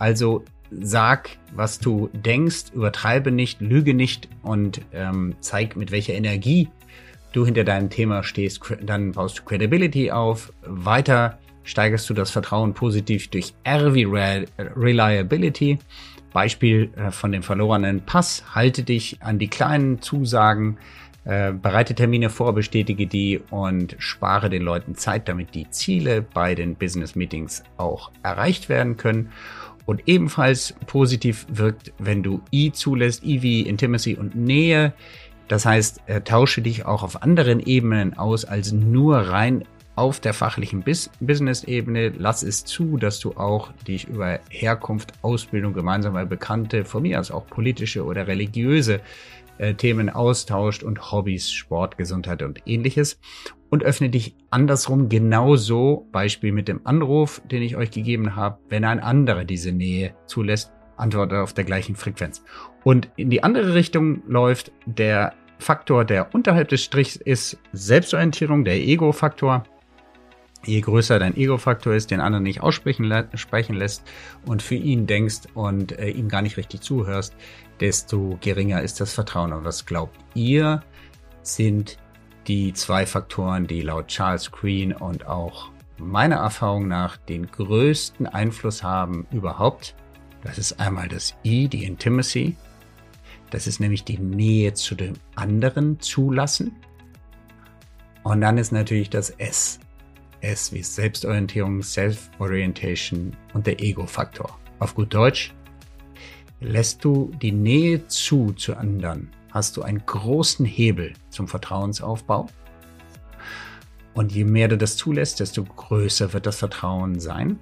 Also 0.00 0.44
sag, 0.72 1.30
was 1.54 1.78
du 1.78 2.10
denkst, 2.12 2.72
übertreibe 2.74 3.30
nicht, 3.30 3.60
lüge 3.60 3.94
nicht 3.94 4.28
und 4.42 4.80
ähm, 4.92 5.36
zeig, 5.38 5.76
mit 5.76 5.92
welcher 5.92 6.14
Energie 6.14 6.68
du 7.30 7.44
hinter 7.44 7.62
deinem 7.62 7.88
Thema 7.88 8.24
stehst. 8.24 8.60
Dann 8.82 9.12
baust 9.12 9.38
du 9.38 9.42
Credibility 9.44 10.10
auf. 10.10 10.52
Weiter 10.62 11.38
steigerst 11.70 12.10
du 12.10 12.14
das 12.14 12.30
Vertrauen 12.30 12.74
positiv 12.74 13.28
durch 13.28 13.54
R 13.62 13.94
wie 13.94 14.04
Reliability. 14.04 15.78
Beispiel 16.32 16.90
äh, 16.96 17.10
von 17.10 17.32
dem 17.32 17.42
verlorenen 17.42 18.02
Pass. 18.02 18.44
Halte 18.54 18.82
dich 18.82 19.18
an 19.20 19.38
die 19.38 19.48
kleinen 19.48 20.02
Zusagen 20.02 20.78
äh, 21.24 21.52
bereite 21.52 21.94
Termine 21.94 22.30
vor, 22.30 22.54
bestätige 22.54 23.06
die 23.06 23.40
und 23.50 23.94
spare 23.98 24.50
den 24.50 24.62
Leuten 24.62 24.94
Zeit, 24.94 25.28
damit 25.28 25.54
die 25.54 25.70
Ziele 25.70 26.22
bei 26.22 26.54
den 26.54 26.74
Business 26.74 27.14
Meetings 27.14 27.62
auch 27.76 28.10
erreicht 28.22 28.68
werden 28.68 28.96
können. 28.96 29.30
Und 29.86 30.02
ebenfalls 30.06 30.74
positiv 30.86 31.46
wirkt, 31.48 31.92
wenn 31.98 32.22
du 32.22 32.40
I 32.52 32.72
zulässt, 32.72 33.24
I 33.24 33.42
wie 33.42 33.62
Intimacy 33.62 34.16
und 34.16 34.34
Nähe. 34.34 34.92
Das 35.46 35.66
heißt, 35.66 36.02
äh, 36.06 36.20
tausche 36.20 36.62
dich 36.62 36.86
auch 36.86 37.02
auf 37.02 37.22
anderen 37.22 37.60
Ebenen 37.60 38.16
aus 38.16 38.44
als 38.44 38.72
nur 38.72 39.18
rein 39.18 39.64
auf 39.96 40.20
der 40.20 40.34
fachlichen 40.34 40.82
Business-Ebene. 41.20 42.12
Lass 42.16 42.42
es 42.42 42.64
zu, 42.64 42.96
dass 42.96 43.20
du 43.20 43.32
auch 43.32 43.72
dich 43.86 44.08
über 44.08 44.40
Herkunft, 44.48 45.12
Ausbildung, 45.22 45.72
gemeinsame 45.72 46.24
Bekannte, 46.26 46.84
von 46.84 47.02
mir 47.02 47.20
aus 47.20 47.30
auch 47.30 47.46
politische 47.46 48.04
oder 48.04 48.26
religiöse 48.26 49.00
äh, 49.58 49.74
Themen 49.74 50.08
austauscht 50.08 50.82
und 50.82 51.12
Hobbys, 51.12 51.50
Sport, 51.50 51.98
Gesundheit 51.98 52.42
und 52.42 52.62
ähnliches. 52.66 53.20
Und 53.68 53.84
öffne 53.84 54.08
dich 54.08 54.34
andersrum 54.50 55.08
genauso, 55.08 56.08
Beispiel 56.12 56.50
mit 56.50 56.66
dem 56.66 56.80
Anruf, 56.84 57.42
den 57.50 57.62
ich 57.62 57.76
euch 57.76 57.90
gegeben 57.90 58.34
habe, 58.34 58.58
wenn 58.68 58.84
ein 58.84 59.00
anderer 59.00 59.44
diese 59.44 59.70
Nähe 59.70 60.14
zulässt, 60.26 60.72
antworte 60.96 61.40
auf 61.40 61.52
der 61.52 61.64
gleichen 61.64 61.94
Frequenz. 61.94 62.42
Und 62.84 63.10
in 63.16 63.30
die 63.30 63.42
andere 63.42 63.74
Richtung 63.74 64.22
läuft 64.26 64.72
der 64.86 65.34
Faktor, 65.58 66.04
der 66.04 66.34
unterhalb 66.34 66.68
des 66.68 66.82
Strichs 66.82 67.16
ist 67.16 67.58
Selbstorientierung, 67.72 68.64
der 68.64 68.76
Ego-Faktor. 68.76 69.64
Je 70.64 70.80
größer 70.80 71.18
dein 71.18 71.36
Ego-Faktor 71.36 71.94
ist, 71.94 72.10
den 72.10 72.20
anderen 72.20 72.42
nicht 72.42 72.60
aussprechen 72.60 73.10
sprechen 73.34 73.76
lässt 73.76 74.02
und 74.44 74.62
für 74.62 74.74
ihn 74.74 75.06
denkst 75.06 75.48
und 75.54 75.98
äh, 75.98 76.10
ihm 76.10 76.28
gar 76.28 76.42
nicht 76.42 76.58
richtig 76.58 76.82
zuhörst, 76.82 77.34
desto 77.80 78.38
geringer 78.42 78.82
ist 78.82 79.00
das 79.00 79.14
Vertrauen. 79.14 79.52
Und 79.52 79.64
was 79.64 79.86
glaubt 79.86 80.18
ihr, 80.34 80.82
sind 81.42 81.98
die 82.46 82.72
zwei 82.74 83.06
Faktoren, 83.06 83.66
die 83.66 83.80
laut 83.80 84.08
Charles 84.08 84.50
Green 84.50 84.92
und 84.92 85.26
auch 85.26 85.70
meiner 85.98 86.36
Erfahrung 86.36 86.88
nach 86.88 87.16
den 87.16 87.50
größten 87.50 88.26
Einfluss 88.26 88.82
haben 88.82 89.26
überhaupt. 89.30 89.94
Das 90.42 90.58
ist 90.58 90.80
einmal 90.80 91.08
das 91.08 91.34
I, 91.44 91.68
die 91.68 91.84
Intimacy. 91.84 92.56
Das 93.50 93.66
ist 93.66 93.80
nämlich 93.80 94.04
die 94.04 94.18
Nähe 94.18 94.74
zu 94.74 94.94
dem 94.94 95.14
anderen 95.34 96.00
zulassen. 96.00 96.76
Und 98.22 98.40
dann 98.40 98.58
ist 98.58 98.72
natürlich 98.72 99.10
das 99.10 99.30
S. 99.30 99.80
S 100.40 100.72
wie 100.72 100.82
Selbstorientierung, 100.82 101.82
Self-Orientation 101.82 103.36
und 103.54 103.66
der 103.66 103.80
Ego-Faktor. 103.80 104.58
Auf 104.78 104.94
gut 104.94 105.12
Deutsch, 105.12 105.52
Lässt 106.60 107.06
du 107.06 107.32
die 107.40 107.52
Nähe 107.52 108.06
zu 108.06 108.52
zu 108.52 108.76
anderen, 108.76 109.30
hast 109.50 109.78
du 109.78 109.82
einen 109.82 110.04
großen 110.04 110.66
Hebel 110.66 111.14
zum 111.30 111.48
Vertrauensaufbau. 111.48 112.48
Und 114.12 114.32
je 114.32 114.44
mehr 114.44 114.68
du 114.68 114.76
das 114.76 114.98
zulässt, 114.98 115.40
desto 115.40 115.64
größer 115.64 116.34
wird 116.34 116.44
das 116.44 116.56
Vertrauen 116.56 117.18
sein. 117.18 117.58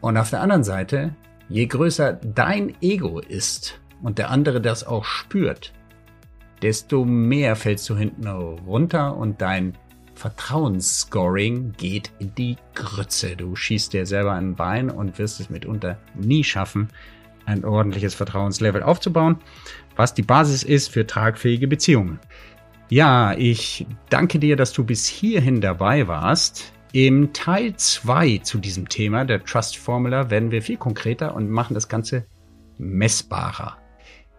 Und 0.00 0.16
auf 0.16 0.30
der 0.30 0.40
anderen 0.40 0.64
Seite, 0.64 1.14
je 1.50 1.66
größer 1.66 2.14
dein 2.14 2.74
Ego 2.80 3.18
ist 3.18 3.78
und 4.02 4.16
der 4.16 4.30
andere 4.30 4.62
das 4.62 4.86
auch 4.86 5.04
spürt, 5.04 5.74
desto 6.62 7.04
mehr 7.04 7.54
fällst 7.54 7.88
du 7.90 7.96
hinten 7.96 8.26
runter 8.26 9.14
und 9.14 9.42
dein 9.42 9.76
Vertrauensscoring 10.18 11.74
geht 11.76 12.10
in 12.18 12.34
die 12.34 12.56
Grütze. 12.74 13.36
Du 13.36 13.54
schießt 13.54 13.92
dir 13.92 14.04
selber 14.04 14.32
ein 14.32 14.56
Bein 14.56 14.90
und 14.90 15.18
wirst 15.18 15.38
es 15.38 15.48
mitunter 15.48 15.96
nie 16.14 16.42
schaffen, 16.42 16.88
ein 17.46 17.64
ordentliches 17.64 18.14
Vertrauenslevel 18.14 18.82
aufzubauen, 18.82 19.36
was 19.94 20.14
die 20.14 20.22
Basis 20.22 20.64
ist 20.64 20.88
für 20.90 21.06
tragfähige 21.06 21.68
Beziehungen. 21.68 22.18
Ja, 22.90 23.32
ich 23.34 23.86
danke 24.10 24.40
dir, 24.40 24.56
dass 24.56 24.72
du 24.72 24.82
bis 24.82 25.06
hierhin 25.06 25.60
dabei 25.60 26.08
warst. 26.08 26.72
Im 26.92 27.32
Teil 27.32 27.76
2 27.76 28.38
zu 28.38 28.58
diesem 28.58 28.88
Thema 28.88 29.24
der 29.24 29.44
Trust 29.44 29.76
Formula 29.76 30.30
werden 30.30 30.50
wir 30.50 30.62
viel 30.62 30.78
konkreter 30.78 31.36
und 31.36 31.48
machen 31.48 31.74
das 31.74 31.88
Ganze 31.88 32.26
messbarer. 32.76 33.76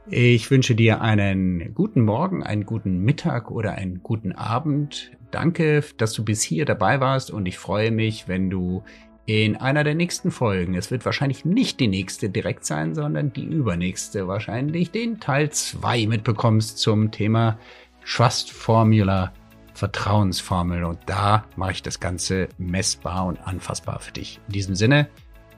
Ich 0.07 0.49
wünsche 0.49 0.75
dir 0.75 1.01
einen 1.01 1.73
guten 1.75 2.01
Morgen, 2.01 2.43
einen 2.43 2.65
guten 2.65 2.99
Mittag 2.99 3.51
oder 3.51 3.73
einen 3.73 4.01
guten 4.01 4.31
Abend. 4.31 5.12
Danke, 5.31 5.83
dass 5.97 6.13
du 6.13 6.23
bis 6.23 6.41
hier 6.41 6.65
dabei 6.65 6.99
warst 6.99 7.31
und 7.31 7.45
ich 7.45 7.57
freue 7.57 7.91
mich, 7.91 8.27
wenn 8.27 8.49
du 8.49 8.83
in 9.25 9.55
einer 9.55 9.83
der 9.83 9.93
nächsten 9.93 10.31
Folgen. 10.31 10.73
Es 10.73 10.89
wird 10.89 11.05
wahrscheinlich 11.05 11.45
nicht 11.45 11.79
die 11.79 11.88
nächste 11.88 12.31
direkt 12.31 12.65
sein, 12.65 12.95
sondern 12.95 13.31
die 13.31 13.43
übernächste 13.43 14.27
wahrscheinlich 14.27 14.89
den 14.89 15.19
Teil 15.19 15.51
2 15.51 16.07
mitbekommst 16.07 16.79
zum 16.79 17.12
Thema 17.12 17.59
Trust 18.03 18.49
Formula, 18.49 19.31
Vertrauensformel. 19.75 20.83
Und 20.83 20.97
da 21.05 21.45
mache 21.55 21.73
ich 21.73 21.83
das 21.83 21.99
Ganze 21.99 22.47
messbar 22.57 23.27
und 23.27 23.39
anfassbar 23.47 23.99
für 23.99 24.13
dich. 24.13 24.39
In 24.47 24.53
diesem 24.53 24.75
Sinne, 24.75 25.07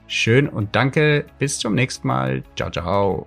schön 0.06 0.50
und 0.50 0.76
danke. 0.76 1.24
Bis 1.38 1.58
zum 1.58 1.74
nächsten 1.74 2.08
Mal. 2.08 2.42
Ciao, 2.56 2.70
ciao. 2.70 3.26